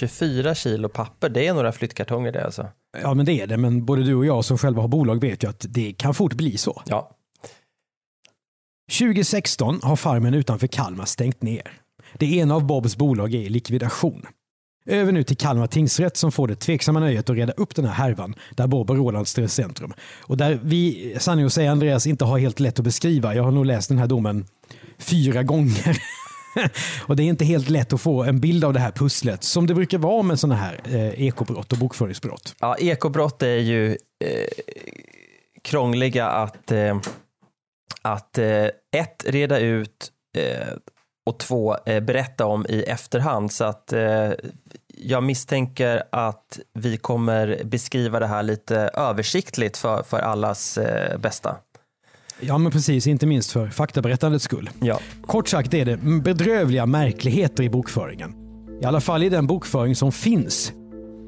...24 0.00 0.54
kilo 0.54 0.88
papper, 0.88 1.28
det 1.28 1.46
är 1.46 1.54
några 1.54 1.72
flyttkartonger 1.72 2.32
det 2.32 2.44
alltså. 2.44 2.68
Ja, 3.02 3.14
men 3.14 3.26
det 3.26 3.40
är 3.40 3.46
det. 3.46 3.56
Men 3.56 3.84
både 3.84 4.02
du 4.02 4.14
och 4.14 4.26
jag 4.26 4.44
som 4.44 4.58
själva 4.58 4.80
har 4.80 4.88
bolag 4.88 5.20
vet 5.20 5.44
ju 5.44 5.48
att 5.48 5.66
det 5.68 5.92
kan 5.92 6.14
fort 6.14 6.34
bli 6.34 6.56
så. 6.56 6.82
Ja. 6.86 7.16
2016 8.98 9.80
har 9.82 9.96
farmen 9.96 10.34
utanför 10.34 10.66
Kalmar 10.66 11.04
stängt 11.04 11.42
ner. 11.42 11.72
Det 12.18 12.26
ena 12.26 12.54
av 12.54 12.66
Bobs 12.66 12.96
bolag 12.96 13.34
är 13.34 13.38
i 13.38 13.48
likvidation. 13.48 14.26
Över 14.86 15.12
nu 15.12 15.22
till 15.22 15.36
Kalmar 15.36 15.66
tingsrätt 15.66 16.16
som 16.16 16.32
får 16.32 16.48
det 16.48 16.54
tveksamma 16.54 17.00
nöjet 17.00 17.30
att 17.30 17.36
reda 17.36 17.52
upp 17.52 17.74
den 17.74 17.84
här 17.84 17.92
härvan 17.92 18.34
där 18.54 18.66
Bob 18.66 18.90
och 18.90 18.96
Roland 18.96 19.28
står 19.28 19.44
i 19.44 19.48
centrum. 19.48 19.92
Och 20.20 20.36
där 20.36 20.60
vi, 20.62 21.14
sanning 21.18 21.46
att 21.46 21.52
säga 21.52 21.72
Andreas, 21.72 22.06
inte 22.06 22.24
har 22.24 22.38
helt 22.38 22.60
lätt 22.60 22.78
att 22.78 22.84
beskriva. 22.84 23.34
Jag 23.34 23.42
har 23.42 23.50
nog 23.50 23.66
läst 23.66 23.88
den 23.88 23.98
här 23.98 24.06
domen 24.06 24.46
fyra 24.98 25.42
gånger. 25.42 26.02
och 27.06 27.16
det 27.16 27.22
är 27.22 27.24
inte 27.24 27.44
helt 27.44 27.68
lätt 27.68 27.92
att 27.92 28.00
få 28.00 28.24
en 28.24 28.40
bild 28.40 28.64
av 28.64 28.72
det 28.72 28.80
här 28.80 28.90
pusslet 28.90 29.44
som 29.44 29.66
det 29.66 29.74
brukar 29.74 29.98
vara 29.98 30.22
med 30.22 30.38
sådana 30.38 30.60
här 30.60 30.80
eh, 30.84 31.26
ekobrott 31.26 31.72
och 31.72 31.78
bokföringsbrott. 31.78 32.54
Ja, 32.60 32.76
ekobrott 32.76 33.42
är 33.42 33.56
ju 33.56 33.90
eh, 34.24 34.48
krångliga 35.62 36.26
att, 36.26 36.72
eh, 36.72 37.00
att 38.02 38.38
eh, 38.38 38.64
ett, 38.96 39.24
reda 39.26 39.58
ut 39.58 40.10
eh, 40.38 40.68
och 41.26 41.38
två, 41.38 41.76
eh, 41.86 42.00
berätta 42.00 42.46
om 42.46 42.66
i 42.68 42.82
efterhand. 42.82 43.52
Så 43.52 43.64
att 43.64 43.92
eh, 43.92 44.30
jag 44.94 45.22
misstänker 45.22 46.02
att 46.12 46.58
vi 46.74 46.96
kommer 46.96 47.60
beskriva 47.64 48.20
det 48.20 48.26
här 48.26 48.42
lite 48.42 48.76
översiktligt 48.94 49.76
för, 49.76 50.02
för 50.02 50.18
allas 50.18 50.78
eh, 50.78 51.18
bästa. 51.18 51.56
Ja, 52.40 52.58
men 52.58 52.72
precis. 52.72 53.06
Inte 53.06 53.26
minst 53.26 53.50
för 53.50 53.68
faktaberättandets 53.68 54.44
skull. 54.44 54.70
Ja. 54.80 55.00
Kort 55.22 55.48
sagt 55.48 55.74
är 55.74 55.84
det 55.84 55.96
bedrövliga 56.22 56.86
märkligheter 56.86 57.62
i 57.62 57.70
bokföringen. 57.70 58.34
I 58.82 58.84
alla 58.84 59.00
fall 59.00 59.22
i 59.22 59.28
den 59.28 59.46
bokföring 59.46 59.96
som 59.96 60.12
finns. 60.12 60.72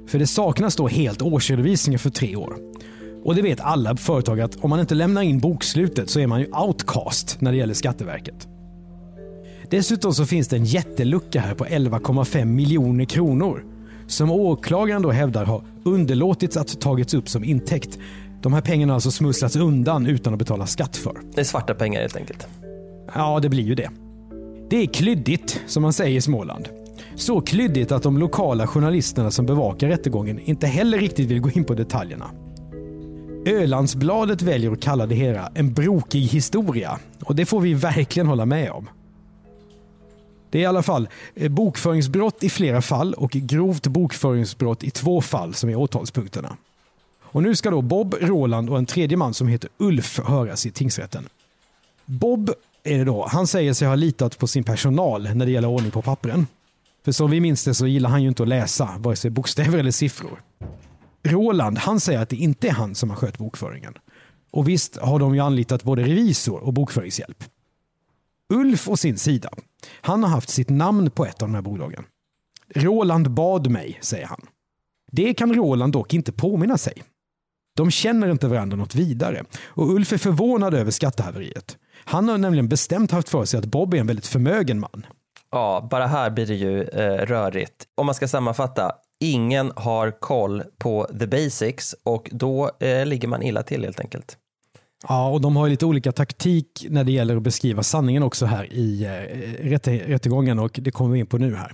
För 0.09 0.19
det 0.19 0.27
saknas 0.27 0.77
då 0.77 0.89
helt 0.89 1.23
årsredovisningar 1.23 1.99
för 1.99 2.11
tre 2.11 2.37
år. 2.37 2.57
Och 3.25 3.35
det 3.35 3.43
vet 3.43 3.61
alla 3.61 3.97
företag 3.97 4.41
att 4.41 4.57
om 4.57 4.71
man 4.71 4.81
inte 4.81 4.95
lämnar 4.95 5.23
in 5.23 5.39
bokslutet 5.39 6.11
så 6.11 6.21
är 6.21 6.27
man 6.27 6.41
ju 6.41 6.47
outcast 6.47 7.41
när 7.41 7.53
det 7.53 7.59
gäller 7.59 7.75
Skatteverket. 7.75 8.49
Dessutom 9.71 10.15
så 10.15 10.27
finns 10.27 10.49
det 10.49 10.57
en 10.57 10.65
jättelucka 10.65 11.41
här 11.41 11.55
på 11.55 11.65
11,5 11.65 12.45
miljoner 12.45 13.05
kronor 13.05 13.65
som 14.07 14.31
åklagaren 14.31 15.03
då 15.03 15.11
hävdar 15.11 15.45
har 15.45 15.63
underlåtits 15.85 16.57
att 16.57 16.81
tagits 16.81 17.15
upp 17.15 17.29
som 17.29 17.45
intäkt. 17.45 17.99
De 18.43 18.53
här 18.53 18.61
pengarna 18.61 18.93
har 18.93 18.95
alltså 18.95 19.11
smusslats 19.11 19.57
undan 19.57 20.07
utan 20.07 20.33
att 20.33 20.39
betala 20.39 20.67
skatt 20.67 20.97
för. 20.97 21.21
Det 21.35 21.41
är 21.41 21.45
svarta 21.45 21.75
pengar 21.75 22.01
helt 22.01 22.17
enkelt. 22.17 22.47
Ja, 23.15 23.41
det 23.41 23.49
blir 23.49 23.63
ju 23.63 23.75
det. 23.75 23.91
Det 24.71 24.77
är 24.77 24.87
klyddigt, 24.87 25.61
som 25.67 25.83
man 25.83 25.93
säger 25.93 26.19
i 26.19 26.21
Småland. 26.21 26.69
Så 27.15 27.41
klyddigt 27.41 27.93
att 27.93 28.03
de 28.03 28.19
lokala 28.19 28.67
journalisterna 28.67 29.31
som 29.31 29.47
bevakar 29.47 29.89
rättegången 29.89 30.39
inte 30.39 30.67
heller 30.67 30.99
riktigt 30.99 31.31
vill 31.31 31.41
gå 31.41 31.51
in 31.51 31.65
på 31.65 31.75
detaljerna. 31.75 32.31
Ölandsbladet 33.47 34.43
väljer 34.43 34.73
att 34.73 34.83
kalla 34.83 35.07
det 35.07 35.15
hela 35.15 35.53
en 35.55 35.73
brokig 35.73 36.21
historia 36.21 36.99
och 37.25 37.37
det 37.37 37.47
får 37.47 37.61
vi 37.61 37.75
verkligen 37.75 38.27
hålla 38.27 38.47
med 38.47 38.71
om. 38.71 38.89
Det 40.51 40.59
är 40.59 40.63
i 40.63 40.67
alla 40.67 40.83
fall 40.83 41.09
eh, 41.35 41.49
bokföringsbrott 41.49 42.43
i 42.43 42.51
flera 42.51 42.83
fall 42.83 43.15
och 43.15 43.31
grovt 43.31 43.87
bokföringsbrott 43.87 44.85
i 44.85 44.91
två 44.91 45.21
fall 45.21 45.55
som 45.55 45.71
är 45.71 45.77
åtalspunkterna. 45.77 46.57
Och 47.33 47.43
nu 47.43 47.57
ska 47.57 47.71
då 47.71 47.83
Bob, 47.83 48.15
Roland 48.21 48.71
och 48.71 48.79
en 48.79 48.87
tredje 48.87 49.17
man 49.17 49.35
som 49.35 49.49
heter 49.49 49.71
Ulf 49.79 50.19
höras 50.19 50.67
i 50.67 50.71
tingsrätten. 50.71 51.29
Bob 52.05 52.51
är 52.83 52.99
det 52.99 53.05
då. 53.05 53.27
Han 53.31 53.47
säger 53.47 53.73
sig 53.73 53.89
ha 53.89 53.95
litat 53.95 54.39
på 54.39 54.47
sin 54.47 54.65
personal 54.65 55.35
när 55.35 55.47
det 55.47 55.53
gäller 55.53 55.69
ordning 55.69 55.91
på 55.91 56.03
pappren. 56.03 56.47
För 57.05 57.13
som 57.13 57.31
vi 57.31 57.41
minns 57.41 57.65
det 57.65 57.75
så 57.75 57.87
gillar 57.87 58.11
han 58.11 58.23
ju 58.23 58.29
inte 58.29 58.43
att 58.43 58.49
läsa 58.49 58.95
vare 58.99 59.17
sig 59.17 59.31
bokstäver 59.31 59.79
eller 59.79 59.91
siffror. 59.91 60.43
Roland, 61.23 61.79
han 61.79 62.01
säger 62.01 62.21
att 62.21 62.29
det 62.29 62.37
inte 62.37 62.69
är 62.69 62.73
han 62.73 62.95
som 62.95 63.11
har 63.11 63.17
skött 63.17 63.39
bokföringen. 63.39 63.95
Och 64.51 64.69
visst 64.69 64.97
har 64.97 65.19
de 65.19 65.35
ju 65.35 65.41
anlitat 65.41 65.83
både 65.83 66.03
revisor 66.03 66.61
och 66.65 66.73
bokföringshjälp. 66.73 67.45
Ulf 68.53 68.89
å 68.89 68.97
sin 68.97 69.19
sida, 69.19 69.51
han 70.01 70.23
har 70.23 70.31
haft 70.31 70.49
sitt 70.49 70.71
namn 70.71 71.11
på 71.11 71.27
ett 71.27 71.43
av 71.43 71.49
de 71.49 71.55
här 71.55 71.63
bolagen. 71.63 72.05
Roland 72.75 73.31
bad 73.31 73.71
mig, 73.71 73.99
säger 74.01 74.27
han. 74.27 74.41
Det 75.13 75.35
kan 75.35 75.55
Roland 75.55 75.93
dock 75.93 76.15
inte 76.15 76.33
påminna 76.33 76.79
sig. 76.79 77.03
De 77.77 77.91
känner 77.91 78.31
inte 78.31 78.49
varandra 78.49 78.77
något 78.77 78.95
vidare 78.95 79.45
och 79.65 79.91
Ulf 79.91 80.13
är 80.13 80.19
förvånad 80.19 80.75
över 80.75 80.91
skattehaveriet. 80.91 81.77
Han 82.05 82.29
har 82.29 82.39
nämligen 82.39 82.69
bestämt 82.69 83.11
haft 83.11 83.29
för 83.29 83.45
sig 83.45 83.59
att 83.59 83.65
Bob 83.67 83.95
är 83.95 83.99
en 83.99 84.07
väldigt 84.07 84.27
förmögen 84.27 84.81
man. 84.81 85.07
Ja, 85.51 85.89
bara 85.91 86.07
här 86.07 86.31
blir 86.31 86.47
det 86.47 86.55
ju 86.55 86.83
eh, 86.83 87.27
rörigt. 87.27 87.85
Om 87.97 88.07
man 88.07 88.15
ska 88.15 88.29
sammanfatta, 88.29 88.93
ingen 89.21 89.73
har 89.77 90.21
koll 90.21 90.63
på 90.79 91.07
the 91.19 91.27
basics 91.27 91.95
och 92.03 92.31
då 92.33 92.71
eh, 92.81 93.07
ligger 93.07 93.29
man 93.29 93.43
illa 93.43 93.63
till 93.63 93.85
helt 93.85 94.01
enkelt. 94.01 94.37
Ja, 95.09 95.29
och 95.29 95.41
de 95.41 95.57
har 95.57 95.69
lite 95.69 95.87
olika 95.87 96.13
taktik 96.13 96.87
när 96.91 97.05
det 97.05 97.13
gäller 97.13 97.37
att 97.37 97.43
beskriva 97.43 97.83
sanningen 97.83 98.23
också 98.23 98.47
här 98.47 98.73
i 98.73 99.05
eh, 99.05 99.69
rätte, 99.69 99.99
rättegången 99.99 100.59
och 100.59 100.79
det 100.83 100.91
kommer 100.91 101.13
vi 101.13 101.19
in 101.19 101.27
på 101.27 101.39
nu 101.39 101.57
här. 101.57 101.73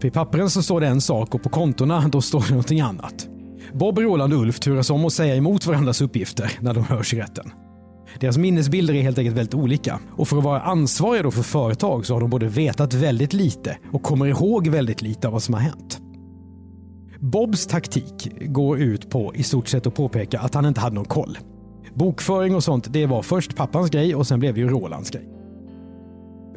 För 0.00 0.08
I 0.08 0.10
pappren 0.10 0.50
så 0.50 0.62
står 0.62 0.80
det 0.80 0.86
en 0.86 1.00
sak 1.00 1.34
och 1.34 1.42
på 1.42 1.48
kontona 1.48 2.08
då 2.08 2.20
står 2.20 2.40
det 2.40 2.50
någonting 2.50 2.80
annat. 2.80 3.28
Bob, 3.72 3.98
Roland 3.98 4.32
och 4.32 4.40
Ulf 4.40 4.60
turas 4.60 4.90
om 4.90 5.04
att 5.04 5.12
säga 5.12 5.36
emot 5.36 5.66
varandras 5.66 6.00
uppgifter 6.00 6.52
när 6.60 6.74
de 6.74 6.84
hörs 6.84 7.14
i 7.14 7.20
rätten. 7.20 7.50
Deras 8.20 8.38
minnesbilder 8.38 8.94
är 8.94 9.02
helt 9.02 9.18
enkelt 9.18 9.36
väldigt 9.36 9.54
olika 9.54 10.00
och 10.16 10.28
för 10.28 10.38
att 10.38 10.44
vara 10.44 10.60
ansvariga 10.60 11.22
då 11.22 11.30
för 11.30 11.42
företag 11.42 12.06
så 12.06 12.14
har 12.14 12.20
de 12.20 12.30
både 12.30 12.48
vetat 12.48 12.94
väldigt 12.94 13.32
lite 13.32 13.78
och 13.92 14.02
kommer 14.02 14.26
ihåg 14.26 14.68
väldigt 14.68 15.02
lite 15.02 15.26
av 15.26 15.32
vad 15.32 15.42
som 15.42 15.54
har 15.54 15.60
hänt. 15.60 16.00
Bobs 17.20 17.66
taktik 17.66 18.28
går 18.40 18.78
ut 18.78 19.10
på 19.10 19.34
i 19.34 19.42
stort 19.42 19.68
sett 19.68 19.86
att 19.86 19.94
påpeka 19.94 20.40
att 20.40 20.54
han 20.54 20.66
inte 20.66 20.80
hade 20.80 20.94
någon 20.94 21.04
koll. 21.04 21.38
Bokföring 21.94 22.54
och 22.54 22.64
sånt, 22.64 22.92
det 22.92 23.06
var 23.06 23.22
först 23.22 23.56
pappans 23.56 23.90
grej 23.90 24.14
och 24.14 24.26
sen 24.26 24.40
blev 24.40 24.54
det 24.54 24.60
ju 24.60 24.68
Rolands 24.68 25.10
grej. 25.10 25.37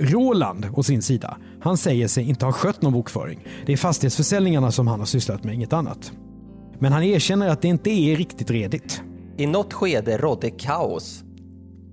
Roland 0.01 0.65
å 0.73 0.83
sin 0.83 1.01
sida, 1.01 1.37
han 1.61 1.77
säger 1.77 2.07
sig 2.07 2.29
inte 2.29 2.45
ha 2.45 2.51
skött 2.51 2.81
någon 2.81 2.93
bokföring. 2.93 3.39
Det 3.65 3.73
är 3.73 3.77
fastighetsförsäljningarna 3.77 4.71
som 4.71 4.87
han 4.87 4.99
har 4.99 5.05
sysslat 5.05 5.43
med, 5.43 5.55
inget 5.55 5.73
annat. 5.73 6.11
Men 6.79 6.93
han 6.93 7.03
erkänner 7.03 7.47
att 7.47 7.61
det 7.61 7.67
inte 7.67 7.89
är 7.89 8.15
riktigt 8.15 8.51
redigt. 8.51 9.01
I 9.37 9.47
något 9.47 9.73
skede 9.73 10.17
rådde 10.17 10.49
kaos. 10.49 11.23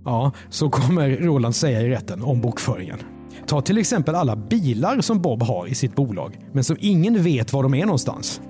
Ja, 0.04 0.32
så 0.48 0.70
kommer 0.70 1.10
Roland 1.10 1.56
säga 1.56 1.80
i 1.80 1.88
rätten 1.88 2.22
om 2.22 2.40
bokföringen. 2.40 2.98
Ta 3.46 3.60
till 3.60 3.78
exempel 3.78 4.14
alla 4.14 4.36
bilar 4.36 5.00
som 5.00 5.22
Bob 5.22 5.42
har 5.42 5.66
i 5.66 5.74
sitt 5.74 5.96
bolag, 5.96 6.38
men 6.52 6.64
som 6.64 6.76
ingen 6.80 7.22
vet 7.22 7.52
var 7.52 7.62
de 7.62 7.74
är 7.74 7.86
någonstans. 7.86 8.40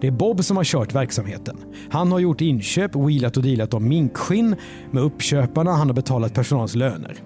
Det 0.00 0.06
är 0.06 0.10
Bob 0.10 0.44
som 0.44 0.56
har 0.56 0.64
kört 0.64 0.94
verksamheten. 0.94 1.56
Han 1.90 2.12
har 2.12 2.18
gjort 2.18 2.40
inköp, 2.40 2.96
wheelat 2.96 3.36
och 3.36 3.42
dealat 3.42 3.74
om 3.74 3.88
minkskinn 3.88 4.56
med 4.90 5.02
uppköparna, 5.02 5.72
han 5.72 5.86
har 5.86 5.94
betalat 5.94 6.34
personalens 6.34 6.74
löner. 6.74 7.16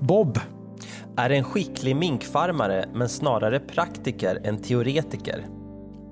Bob 0.00 0.38
Är 1.16 1.30
en 1.30 1.44
skicklig 1.44 1.96
minkfarmare, 1.96 2.88
men 2.94 3.08
snarare 3.08 3.60
praktiker 3.60 4.40
än 4.44 4.62
teoretiker. 4.62 5.46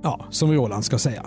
Ja, 0.03 0.27
som 0.31 0.53
Roland 0.53 0.85
ska 0.85 0.99
säga. 0.99 1.27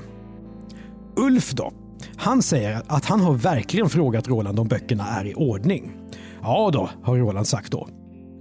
Ulf 1.16 1.52
då? 1.52 1.72
Han 2.16 2.42
säger 2.42 2.82
att 2.88 3.06
han 3.06 3.22
har 3.22 3.34
verkligen 3.34 3.90
frågat 3.90 4.28
Roland 4.28 4.60
om 4.60 4.68
böckerna 4.68 5.08
är 5.08 5.26
i 5.26 5.34
ordning. 5.34 5.98
Ja 6.42 6.70
då, 6.74 6.90
har 7.04 7.18
Roland 7.18 7.48
sagt 7.48 7.72
då. 7.72 7.88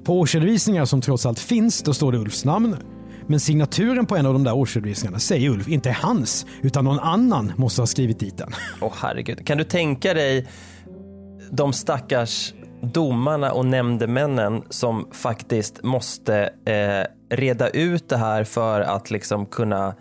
På 0.04 0.20
årsredovisningar 0.20 0.84
som 0.84 1.00
trots 1.00 1.26
allt 1.26 1.38
finns, 1.38 1.82
då 1.82 1.94
står 1.94 2.12
det 2.12 2.18
Ulfs 2.18 2.44
namn. 2.44 2.76
Men 3.26 3.40
signaturen 3.40 4.06
på 4.06 4.16
en 4.16 4.26
av 4.26 4.32
de 4.32 4.44
där 4.44 4.56
årsredovisningarna 4.56 5.18
säger 5.18 5.50
Ulf 5.50 5.68
inte 5.68 5.88
är 5.88 5.94
hans, 5.94 6.46
utan 6.62 6.84
någon 6.84 6.98
annan 6.98 7.52
måste 7.56 7.82
ha 7.82 7.86
skrivit 7.86 8.18
dit 8.18 8.38
den. 8.38 8.52
Åh 8.80 8.92
herregud, 8.96 9.46
kan 9.46 9.58
du 9.58 9.64
tänka 9.64 10.14
dig 10.14 10.46
de 11.50 11.72
stackars 11.72 12.54
domarna 12.82 13.52
och 13.52 13.66
nämndemännen 13.66 14.62
som 14.70 15.08
faktiskt 15.12 15.82
måste 15.82 16.50
eh, 16.64 17.36
reda 17.36 17.68
ut 17.68 18.08
det 18.08 18.16
här 18.16 18.44
för 18.44 18.80
att 18.80 19.10
liksom 19.10 19.46
kunna 19.46 19.94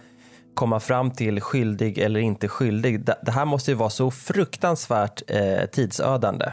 komma 0.53 0.79
fram 0.79 1.11
till 1.11 1.41
skyldig 1.41 1.97
eller 1.97 2.19
inte 2.19 2.47
skyldig. 2.47 3.05
Det, 3.05 3.31
här 3.31 3.45
måste 3.45 3.71
ju 3.71 3.75
vara 3.75 3.89
så 3.89 4.11
fruktansvärt 4.11 5.21
eh, 5.27 5.65
tidsödande. 5.71 6.45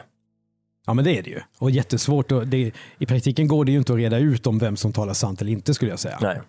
Ja 0.86 0.94
men 0.94 1.04
det 1.04 1.18
är 1.18 1.22
det 1.22 1.30
ju. 1.30 1.40
Och 1.58 1.70
jättesvårt. 1.70 2.32
Och 2.32 2.46
det, 2.46 2.72
I 2.98 3.06
praktiken 3.06 3.48
går 3.48 3.64
det 3.64 3.72
ju 3.72 3.78
inte 3.78 3.92
att 3.92 3.98
reda 3.98 4.18
ut 4.18 4.46
om 4.46 4.58
vem 4.58 4.76
som 4.76 4.92
talar 4.92 5.14
sant 5.14 5.40
eller 5.40 5.52
inte 5.52 5.74
skulle 5.74 5.90
jag 5.90 5.98
säga. 5.98 6.18
Nej. 6.20 6.40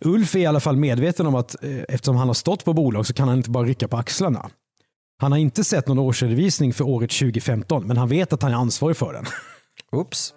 Ulf 0.00 0.34
är 0.34 0.38
i 0.38 0.46
alla 0.46 0.60
fall 0.60 0.76
medveten 0.76 1.26
om 1.26 1.34
att 1.34 1.64
eh, 1.64 1.78
eftersom 1.88 2.16
han 2.16 2.26
har 2.26 2.34
stått 2.34 2.64
på 2.64 2.72
bolag 2.72 3.06
så 3.06 3.14
kan 3.14 3.28
han 3.28 3.36
inte 3.36 3.50
bara 3.50 3.64
rycka 3.64 3.88
på 3.88 3.96
axlarna. 3.96 4.50
Han 5.18 5.32
har 5.32 5.38
inte 5.38 5.64
sett 5.64 5.88
någon 5.88 5.98
årsredovisning 5.98 6.72
för 6.72 6.84
året 6.84 7.10
2015 7.10 7.86
men 7.86 7.96
han 7.96 8.08
vet 8.08 8.32
att 8.32 8.42
han 8.42 8.52
är 8.52 8.56
ansvarig 8.56 8.96
för 8.96 9.12
den. 9.12 9.24
Oops. 9.92 10.34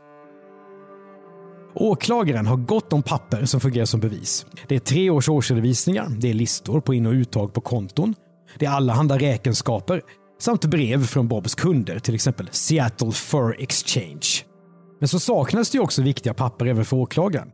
Åklagaren 1.75 2.47
har 2.47 2.57
gott 2.57 2.93
om 2.93 3.03
papper 3.03 3.45
som 3.45 3.59
fungerar 3.59 3.85
som 3.85 3.99
bevis. 3.99 4.45
Det 4.67 4.75
är 4.75 4.79
tre 4.79 5.09
års 5.09 5.29
årsredovisningar, 5.29 6.07
det 6.17 6.29
är 6.29 6.33
listor 6.33 6.81
på 6.81 6.93
in 6.93 7.05
och 7.05 7.13
uttag 7.13 7.53
på 7.53 7.61
konton, 7.61 8.15
det 8.59 8.65
är 8.65 8.69
allehanda 8.69 9.17
räkenskaper 9.17 10.01
samt 10.39 10.65
brev 10.65 11.05
från 11.05 11.27
Bobs 11.27 11.55
kunder, 11.55 11.99
till 11.99 12.15
exempel 12.15 12.49
Seattle 12.51 13.11
Fur 13.11 13.61
Exchange. 13.61 14.45
Men 14.99 15.07
så 15.07 15.19
saknas 15.19 15.69
det 15.69 15.79
också 15.79 16.01
viktiga 16.01 16.33
papper 16.33 16.65
även 16.65 16.85
för 16.85 16.97
åklagaren. 16.97 17.51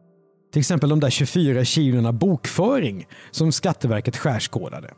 Till 0.54 0.60
exempel 0.60 0.90
de 0.90 1.00
där 1.00 1.10
24 1.10 1.66
kilona 1.66 2.14
bokföring 2.14 3.08
som 3.32 3.52
Skatteverket 3.52 4.18
skärskådade. 4.18 4.94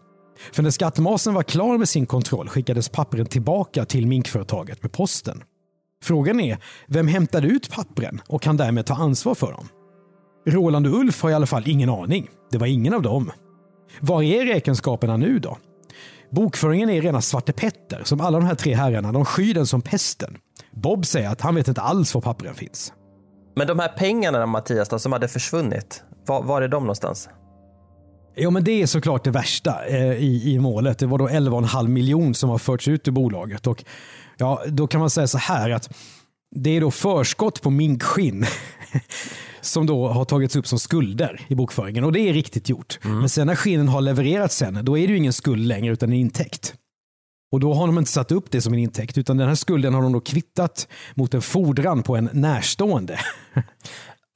För 0.52 0.64
när 0.64 0.70
skattmasen 0.70 1.34
var 1.34 1.44
klar 1.44 1.78
med 1.78 1.90
sin 1.90 2.06
kontroll 2.06 2.50
skickades 2.50 2.90
pappren 2.90 3.26
tillbaka 3.26 3.86
till 3.86 4.08
minkföretaget 4.08 4.84
med 4.84 4.92
posten. 4.92 5.44
Frågan 6.04 6.40
är, 6.40 6.58
vem 6.88 7.08
hämtade 7.08 7.48
ut 7.48 7.72
pappren 7.72 8.22
och 8.28 8.42
kan 8.42 8.58
därmed 8.58 8.86
ta 8.86 8.94
ansvar 8.94 9.36
för 9.36 9.52
dem? 9.52 9.68
Roland 10.48 10.88
och 10.88 10.94
Ulf 10.94 11.22
har 11.22 11.30
i 11.30 11.34
alla 11.34 11.46
fall 11.46 11.64
ingen 11.66 11.90
aning. 11.90 12.30
Det 12.52 12.58
var 12.58 12.68
ingen 12.68 12.94
av 12.94 13.02
dem. 13.02 13.32
Var 14.00 14.24
är 14.24 14.46
räkenskaperna 14.46 15.18
nu 15.18 15.40
då? 15.40 15.58
Bokföringen 16.32 16.90
är 16.90 17.02
rena 17.02 17.22
Svarte 17.22 17.54
Petter, 17.54 18.02
som 18.04 18.22
alla 18.22 18.40
de 18.40 18.46
här 18.46 18.56
tre 18.56 18.76
herrarna, 18.76 19.12
de 19.12 19.26
skyr 19.26 19.54
den 19.54 19.68
som 19.68 19.82
pesten. 19.82 20.38
Bob 20.72 21.06
säger 21.06 21.30
att 21.30 21.42
han 21.42 21.56
vet 21.56 21.68
inte 21.68 21.82
alls 21.82 22.14
var 22.14 22.22
pappren 22.22 22.56
finns. 22.56 22.94
Men 23.56 23.68
de 23.68 23.80
här 23.80 23.88
pengarna 23.88 24.46
Mattias 24.46 24.90
då, 24.90 25.00
som 25.00 25.12
hade 25.12 25.28
försvunnit, 25.28 26.04
var, 26.26 26.44
var 26.44 26.62
är 26.62 26.68
de 26.68 26.84
någonstans? 26.84 27.30
Ja, 28.40 28.50
men 28.50 28.64
det 28.64 28.82
är 28.82 28.86
såklart 28.86 29.24
det 29.24 29.32
värsta 29.32 29.86
eh, 29.86 30.12
i, 30.12 30.54
i 30.54 30.60
målet. 30.60 31.00
Det 31.00 31.06
var 31.06 31.18
då 31.18 31.28
11,5 31.28 31.88
miljon 31.88 32.34
som 32.34 32.50
har 32.50 32.58
förts 32.58 32.88
ut 32.88 33.08
ur 33.08 33.12
bolaget. 33.12 33.68
Och, 33.68 33.84
ja, 34.38 34.64
då 34.68 34.88
kan 34.88 35.00
man 35.00 35.10
säga 35.10 35.28
så 35.28 35.38
här 35.38 35.70
att 35.70 35.90
det 36.56 36.70
är 36.70 36.82
då 36.82 36.92
förskott 36.92 37.62
på 37.62 37.70
minkskinn 37.70 38.46
som 39.62 39.86
då 39.86 40.08
har 40.08 40.26
tagits 40.26 40.56
upp 40.56 40.68
som 40.68 40.80
skulder 40.80 41.42
i 41.48 41.56
bokföringen. 41.56 42.04
Och 42.04 42.12
det 42.12 42.20
är 42.20 42.34
riktigt 42.34 42.70
gjort. 42.70 43.00
Men 43.04 43.30
sen 43.30 43.48
när 43.48 43.56
skinnen 43.56 43.88
har 43.88 44.02
levererats 44.02 44.58
sen, 44.58 44.80
då 44.86 44.98
är 44.98 45.08
det 45.08 45.12
ju 45.12 45.18
ingen 45.18 45.34
skuld 45.34 45.68
längre 45.68 45.94
utan 45.94 46.10
en 46.10 46.16
intäkt. 46.16 46.74
Och 47.52 47.60
då 47.60 47.74
har 47.74 47.88
de 47.88 47.98
inte 47.98 48.12
satt 48.12 48.32
upp 48.32 48.52
det 48.52 48.62
som 48.62 48.74
en 48.74 48.80
intäkt 48.80 49.18
utan 49.18 49.38
den 49.38 49.48
här 49.48 49.56
skulden 49.56 49.94
har 49.94 50.02
de 50.02 50.14
då 50.14 50.20
kvittat 50.20 50.88
mot 51.16 51.34
en 51.34 51.42
fordran 51.42 52.04
på 52.04 52.16
en 52.16 52.30
närstående. 52.34 53.20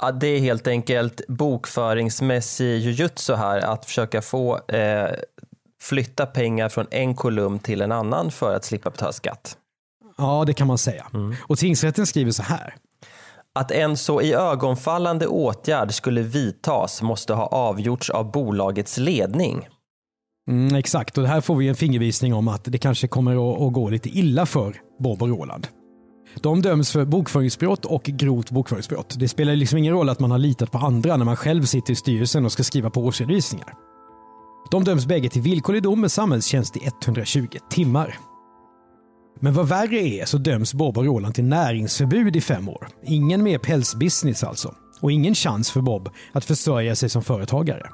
Ja, 0.01 0.11
det 0.11 0.27
är 0.27 0.39
helt 0.39 0.67
enkelt 0.67 1.21
bokföringsmässig 1.27 2.79
jujutsu 2.79 3.33
här 3.35 3.59
att 3.59 3.85
försöka 3.85 4.21
få 4.21 4.59
eh, 4.67 5.09
flytta 5.81 6.25
pengar 6.25 6.69
från 6.69 6.87
en 6.91 7.15
kolumn 7.15 7.59
till 7.59 7.81
en 7.81 7.91
annan 7.91 8.31
för 8.31 8.55
att 8.55 8.65
slippa 8.65 8.89
betala 8.89 9.11
skatt. 9.11 9.57
Ja, 10.17 10.43
det 10.47 10.53
kan 10.53 10.67
man 10.67 10.77
säga. 10.77 11.07
Och 11.47 11.57
tingsrätten 11.57 12.05
skriver 12.05 12.31
så 12.31 12.43
här. 12.43 12.75
Att 13.55 13.71
en 13.71 13.97
så 13.97 14.21
i 14.21 14.33
ögonfallande 14.33 15.27
åtgärd 15.27 15.93
skulle 15.93 16.21
vidtas 16.21 17.01
måste 17.01 17.33
ha 17.33 17.45
avgjorts 17.45 18.09
av 18.09 18.31
bolagets 18.31 18.97
ledning. 18.97 19.67
Mm, 20.49 20.75
exakt, 20.75 21.17
och 21.17 21.27
här 21.27 21.41
får 21.41 21.55
vi 21.55 21.67
en 21.67 21.75
fingervisning 21.75 22.33
om 22.33 22.47
att 22.47 22.63
det 22.63 22.77
kanske 22.77 23.07
kommer 23.07 23.53
att, 23.53 23.61
att 23.61 23.73
gå 23.73 23.89
lite 23.89 24.09
illa 24.09 24.45
för 24.45 24.81
Bob 24.99 25.21
och 25.21 25.29
Roland. 25.29 25.67
De 26.35 26.61
döms 26.61 26.91
för 26.91 27.05
bokföringsbrott 27.05 27.85
och 27.85 28.03
grovt 28.03 28.51
bokföringsbrott. 28.51 29.15
Det 29.19 29.27
spelar 29.27 29.55
liksom 29.55 29.77
ingen 29.77 29.93
roll 29.93 30.09
att 30.09 30.19
man 30.19 30.31
har 30.31 30.37
litat 30.37 30.71
på 30.71 30.77
andra 30.77 31.17
när 31.17 31.25
man 31.25 31.35
själv 31.35 31.63
sitter 31.63 31.93
i 31.93 31.95
styrelsen 31.95 32.45
och 32.45 32.51
ska 32.51 32.63
skriva 32.63 32.89
på 32.89 33.01
årsredovisningar. 33.01 33.73
De 34.71 34.83
döms 34.83 35.05
bägge 35.05 35.29
till 35.29 35.41
villkorlig 35.41 35.83
dom 35.83 36.01
med 36.01 36.11
samhällstjänst 36.11 36.77
i 36.77 36.89
120 37.05 37.47
timmar. 37.69 38.17
Men 39.39 39.53
vad 39.53 39.67
värre 39.67 39.99
är 39.99 40.25
så 40.25 40.37
döms 40.37 40.73
Bob 40.73 40.97
och 40.97 41.05
Roland 41.05 41.35
till 41.35 41.43
näringsförbud 41.43 42.35
i 42.35 42.41
fem 42.41 42.69
år. 42.69 42.87
Ingen 43.03 43.43
mer 43.43 43.57
pälsbusiness 43.57 44.43
alltså. 44.43 44.75
Och 45.01 45.11
ingen 45.11 45.35
chans 45.35 45.71
för 45.71 45.81
Bob 45.81 46.09
att 46.31 46.45
försörja 46.45 46.95
sig 46.95 47.09
som 47.09 47.23
företagare. 47.23 47.89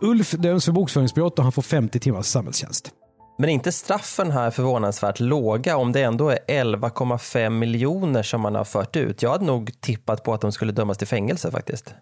Ulf 0.00 0.30
döms 0.30 0.64
för 0.64 0.72
bokföringsbrott 0.72 1.38
och 1.38 1.42
han 1.42 1.52
får 1.52 1.62
50 1.62 2.00
timmars 2.00 2.26
samhällstjänst. 2.26 2.90
Men 3.38 3.50
inte 3.50 3.72
straffen 3.72 4.30
här 4.30 4.50
förvånansvärt 4.50 5.20
låga 5.20 5.76
om 5.76 5.92
det 5.92 6.02
ändå 6.02 6.28
är 6.30 6.38
11,5 6.48 7.50
miljoner 7.50 8.22
som 8.22 8.40
man 8.40 8.54
har 8.54 8.64
fört 8.64 8.96
ut? 8.96 9.22
Jag 9.22 9.30
hade 9.30 9.44
nog 9.44 9.80
tippat 9.80 10.24
på 10.24 10.34
att 10.34 10.40
de 10.40 10.52
skulle 10.52 10.72
dömas 10.72 10.98
till 10.98 11.06
fängelse 11.06 11.50
faktiskt. 11.50 11.94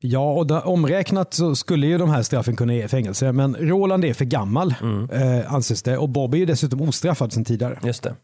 Ja, 0.00 0.32
och 0.32 0.46
där, 0.46 0.66
omräknat 0.66 1.34
så 1.34 1.56
skulle 1.56 1.86
ju 1.86 1.98
de 1.98 2.10
här 2.10 2.22
straffen 2.22 2.56
kunna 2.56 2.74
ge 2.74 2.88
fängelse, 2.88 3.32
men 3.32 3.56
Roland 3.56 4.04
är 4.04 4.14
för 4.14 4.24
gammal 4.24 4.74
eh, 5.12 5.54
anses 5.54 5.82
det 5.82 5.98
och 5.98 6.08
Bob 6.08 6.34
är 6.34 6.38
ju 6.38 6.46
dessutom 6.46 6.82
ostraffad 6.82 7.32
sedan 7.32 7.44
tidigare. 7.44 7.78
Just 7.82 8.02
det. 8.02 8.14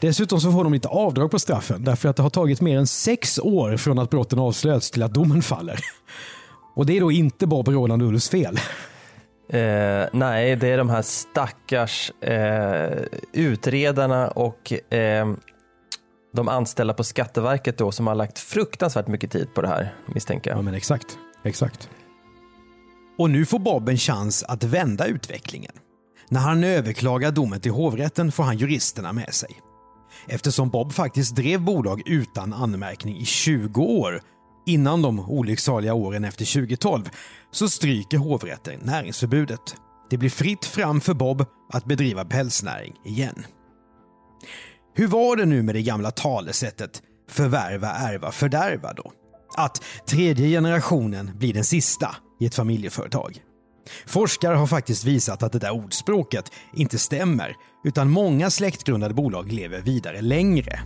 Dessutom 0.00 0.40
så 0.40 0.52
får 0.52 0.64
de 0.64 0.74
inte 0.74 0.88
avdrag 0.88 1.30
på 1.30 1.38
straffen 1.38 1.84
därför 1.84 2.08
att 2.08 2.16
det 2.16 2.22
har 2.22 2.30
tagit 2.30 2.60
mer 2.60 2.78
än 2.78 2.86
sex 2.86 3.38
år 3.38 3.76
från 3.76 3.98
att 3.98 4.10
brotten 4.10 4.38
avslöjats 4.38 4.90
till 4.90 5.02
att 5.02 5.14
domen 5.14 5.42
faller. 5.42 5.80
Och 6.76 6.86
det 6.86 6.96
är 6.96 7.00
då 7.00 7.12
inte 7.12 7.46
Bob, 7.46 7.68
Roland 7.68 8.02
Ulfs 8.02 8.28
fel. 8.28 8.58
Eh, 9.52 10.08
nej, 10.12 10.56
det 10.56 10.68
är 10.68 10.78
de 10.78 10.90
här 10.90 11.02
stackars 11.02 12.10
eh, 12.10 13.02
utredarna 13.32 14.28
och 14.28 14.92
eh, 14.92 15.32
de 16.32 16.48
anställda 16.48 16.94
på 16.94 17.04
Skatteverket 17.04 17.78
då 17.78 17.92
som 17.92 18.06
har 18.06 18.14
lagt 18.14 18.38
fruktansvärt 18.38 19.06
mycket 19.06 19.30
tid 19.30 19.54
på 19.54 19.62
det 19.62 19.68
här 19.68 19.94
misstänker 20.06 20.50
Ja 20.50 20.56
jag. 20.56 20.64
men 20.64 20.74
exakt, 20.74 21.18
exakt. 21.44 21.90
Och 23.18 23.30
nu 23.30 23.46
får 23.46 23.58
Bob 23.58 23.88
en 23.88 23.96
chans 23.96 24.42
att 24.42 24.64
vända 24.64 25.06
utvecklingen. 25.06 25.72
När 26.28 26.40
han 26.40 26.64
överklagar 26.64 27.30
domen 27.30 27.60
till 27.60 27.72
hovrätten 27.72 28.32
får 28.32 28.44
han 28.44 28.58
juristerna 28.58 29.12
med 29.12 29.34
sig. 29.34 29.50
Eftersom 30.28 30.70
Bob 30.70 30.92
faktiskt 30.92 31.36
drev 31.36 31.60
bolag 31.60 32.02
utan 32.06 32.52
anmärkning 32.52 33.16
i 33.16 33.24
20 33.24 33.82
år 33.82 34.20
innan 34.66 35.02
de 35.02 35.20
olycksaliga 35.20 35.94
åren 35.94 36.24
efter 36.24 36.54
2012 36.54 37.10
så 37.50 37.68
stryker 37.68 38.18
hovrätten 38.18 38.80
näringsförbudet. 38.82 39.76
Det 40.10 40.16
blir 40.16 40.30
fritt 40.30 40.64
fram 40.64 41.00
för 41.00 41.14
Bob 41.14 41.44
att 41.72 41.84
bedriva 41.84 42.24
pälsnäring 42.24 42.94
igen. 43.04 43.44
Hur 44.94 45.06
var 45.06 45.36
det 45.36 45.44
nu 45.44 45.62
med 45.62 45.74
det 45.74 45.82
gamla 45.82 46.10
talesättet 46.10 47.02
förvärva, 47.30 47.88
ärva, 47.88 48.32
fördärva 48.32 48.92
då? 48.92 49.12
Att 49.56 49.82
tredje 50.06 50.48
generationen 50.48 51.30
blir 51.38 51.54
den 51.54 51.64
sista 51.64 52.16
i 52.40 52.46
ett 52.46 52.54
familjeföretag. 52.54 53.42
Forskare 54.06 54.54
har 54.54 54.66
faktiskt 54.66 55.04
visat 55.04 55.42
att 55.42 55.52
det 55.52 55.58
där 55.58 55.70
ordspråket 55.70 56.52
inte 56.74 56.98
stämmer, 56.98 57.56
utan 57.84 58.10
många 58.10 58.50
släktgrundade 58.50 59.14
bolag 59.14 59.52
lever 59.52 59.80
vidare 59.80 60.20
längre. 60.20 60.80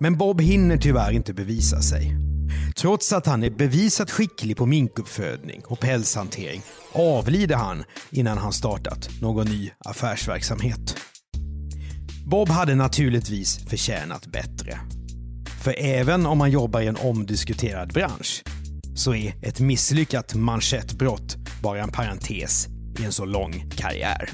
Men 0.00 0.18
Bob 0.18 0.40
hinner 0.40 0.76
tyvärr 0.76 1.12
inte 1.12 1.34
bevisa 1.34 1.80
sig. 1.80 2.29
Trots 2.76 3.12
att 3.12 3.26
han 3.26 3.42
är 3.42 3.50
bevisat 3.50 4.10
skicklig 4.10 4.56
på 4.56 4.66
minkuppfödning 4.66 5.62
och 5.64 5.80
pälshantering 5.80 6.62
avlider 6.92 7.56
han 7.56 7.84
innan 8.10 8.38
han 8.38 8.52
startat 8.52 9.08
någon 9.20 9.46
ny 9.46 9.70
affärsverksamhet. 9.78 10.96
Bob 12.26 12.48
hade 12.48 12.74
naturligtvis 12.74 13.68
förtjänat 13.68 14.26
bättre. 14.26 14.78
För 15.62 15.74
även 15.78 16.26
om 16.26 16.38
man 16.38 16.50
jobbar 16.50 16.80
i 16.80 16.86
en 16.86 16.96
omdiskuterad 16.96 17.92
bransch 17.92 18.42
så 18.94 19.14
är 19.14 19.34
ett 19.42 19.60
misslyckat 19.60 20.34
manschettbrott 20.34 21.36
bara 21.62 21.82
en 21.82 21.92
parentes 21.92 22.68
i 22.98 23.04
en 23.04 23.12
så 23.12 23.24
lång 23.24 23.70
karriär. 23.76 24.30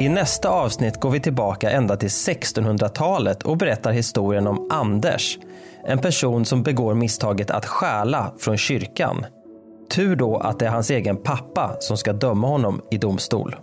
I 0.00 0.08
nästa 0.08 0.48
avsnitt 0.48 1.00
går 1.00 1.10
vi 1.10 1.20
tillbaka 1.20 1.70
ända 1.70 1.96
till 1.96 2.08
1600-talet 2.08 3.42
och 3.42 3.56
berättar 3.56 3.92
historien 3.92 4.46
om 4.46 4.68
Anders. 4.70 5.38
En 5.86 5.98
person 5.98 6.44
som 6.44 6.62
begår 6.62 6.94
misstaget 6.94 7.50
att 7.50 7.66
stjäla 7.66 8.32
från 8.38 8.56
kyrkan. 8.56 9.26
Tur 9.90 10.16
då 10.16 10.36
att 10.36 10.58
det 10.58 10.66
är 10.66 10.70
hans 10.70 10.90
egen 10.90 11.16
pappa 11.16 11.76
som 11.80 11.96
ska 11.96 12.12
döma 12.12 12.48
honom 12.48 12.80
i 12.90 12.98
domstol. 12.98 13.56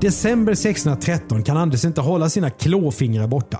December 0.00 0.52
1613 0.52 1.42
kan 1.42 1.56
Anders 1.56 1.84
inte 1.84 2.00
hålla 2.00 2.28
sina 2.28 2.50
klåfingrar 2.50 3.26
borta. 3.26 3.58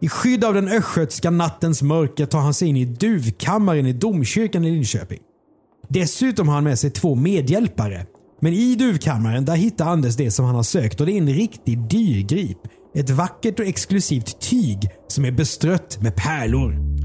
I 0.00 0.08
skydd 0.08 0.44
av 0.44 0.54
den 0.54 0.68
östgötska 0.68 1.30
nattens 1.30 1.82
mörker 1.82 2.26
tar 2.26 2.40
han 2.40 2.54
sig 2.54 2.68
in 2.68 2.76
i 2.76 2.84
duvkammaren 2.84 3.86
i 3.86 3.92
domkyrkan 3.92 4.64
i 4.64 4.70
Linköping. 4.70 5.20
Dessutom 5.88 6.48
har 6.48 6.54
han 6.54 6.64
med 6.64 6.78
sig 6.78 6.90
två 6.90 7.14
medhjälpare. 7.14 8.06
Men 8.40 8.52
i 8.52 8.74
duvkammaren 8.74 9.44
där 9.44 9.56
hittar 9.56 9.86
Anders 9.86 10.16
det 10.16 10.30
som 10.30 10.44
han 10.44 10.54
har 10.54 10.62
sökt 10.62 11.00
och 11.00 11.06
det 11.06 11.12
är 11.12 11.18
en 11.18 11.28
riktig 11.28 11.88
dyrgrip. 11.88 12.58
Ett 12.94 13.10
vackert 13.10 13.60
och 13.60 13.66
exklusivt 13.66 14.40
tyg 14.40 14.78
som 15.08 15.24
är 15.24 15.30
bestrött 15.30 15.98
med 16.02 16.16
pärlor. 16.16 16.96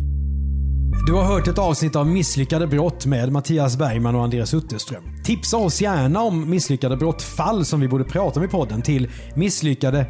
Du 1.08 1.13
har 1.13 1.24
hört 1.24 1.48
ett 1.48 1.58
avsnitt 1.58 1.96
av 1.96 2.08
Misslyckade 2.08 2.67
brott 2.67 3.06
med 3.06 3.32
Mattias 3.32 3.78
Bergman 3.78 4.15
och 4.15 4.24
Andreas 4.24 4.54
Utterström. 4.54 5.04
Tipsa 5.24 5.58
oss 5.58 5.82
gärna 5.82 6.22
om 6.22 6.50
misslyckade 6.50 6.98
brottfall 6.98 7.65
som 7.65 7.80
vi 7.80 7.88
borde 7.88 8.04
prata 8.04 8.39
om 8.39 8.46
i 8.46 8.50
podden 8.50 8.82
till 8.82 9.10
misslyckade 9.36 10.08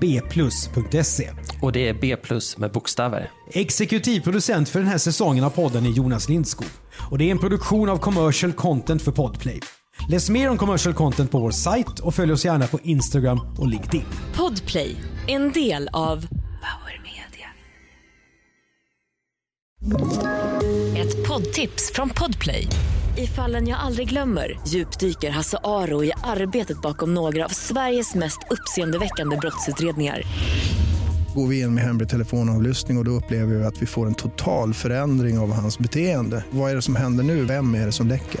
bplus.se. 0.00 1.30
Och 1.62 1.72
det 1.72 1.88
är 1.88 1.94
B 2.00 2.16
plus 2.16 2.58
med 2.58 2.72
bokstäver. 2.72 3.30
Exekutiv 3.52 4.20
producent 4.20 4.68
för 4.68 4.78
den 4.78 4.88
här 4.88 4.98
säsongen 4.98 5.44
av 5.44 5.50
podden 5.50 5.86
är 5.86 5.90
Jonas 5.90 6.28
Lindskog. 6.28 6.68
Och 7.10 7.18
det 7.18 7.24
är 7.24 7.30
en 7.30 7.38
produktion 7.38 7.88
av 7.88 7.96
commercial 7.96 8.52
content 8.52 9.02
för 9.02 9.12
Podplay. 9.12 9.60
Läs 10.08 10.30
mer 10.30 10.50
om 10.50 10.58
commercial 10.58 10.94
content 10.94 11.30
på 11.30 11.38
vår 11.38 11.50
sajt 11.50 11.98
och 11.98 12.14
följ 12.14 12.32
oss 12.32 12.44
gärna 12.44 12.66
på 12.66 12.78
Instagram 12.82 13.40
och 13.58 13.68
LinkedIn. 13.68 14.04
Podplay, 14.36 14.96
en 15.26 15.52
del 15.52 15.88
av 15.92 16.26
Power 16.26 17.02
Media. 17.02 17.48
Ett 20.96 21.28
poddtips 21.28 21.92
från 21.94 22.10
Podplay. 22.10 22.66
I 23.18 23.26
fallen 23.26 23.68
jag 23.68 23.80
aldrig 23.80 24.08
glömmer 24.08 24.60
djupdyker 24.66 25.30
Hasse 25.30 25.58
Aro 25.64 26.04
i 26.04 26.12
arbetet 26.24 26.82
bakom 26.82 27.14
några 27.14 27.44
av 27.44 27.48
Sveriges 27.48 28.14
mest 28.14 28.38
uppseendeväckande 28.50 29.36
brottsutredningar. 29.36 30.22
Går 31.34 31.46
vi 31.46 31.60
in 31.60 31.74
med 31.74 31.84
hemlig 31.84 32.08
telefonavlyssning 32.08 32.96
och, 32.96 33.00
och 33.00 33.04
då 33.04 33.10
upplever 33.10 33.54
vi 33.54 33.64
att 33.64 33.82
vi 33.82 33.86
får 33.86 34.06
en 34.06 34.14
total 34.14 34.74
förändring 34.74 35.38
av 35.38 35.52
hans 35.52 35.78
beteende. 35.78 36.44
Vad 36.50 36.70
är 36.70 36.74
det 36.76 36.82
som 36.82 36.96
händer 36.96 37.24
nu? 37.24 37.44
Vem 37.44 37.74
är 37.74 37.86
det 37.86 37.92
som 37.92 38.08
läcker? 38.08 38.40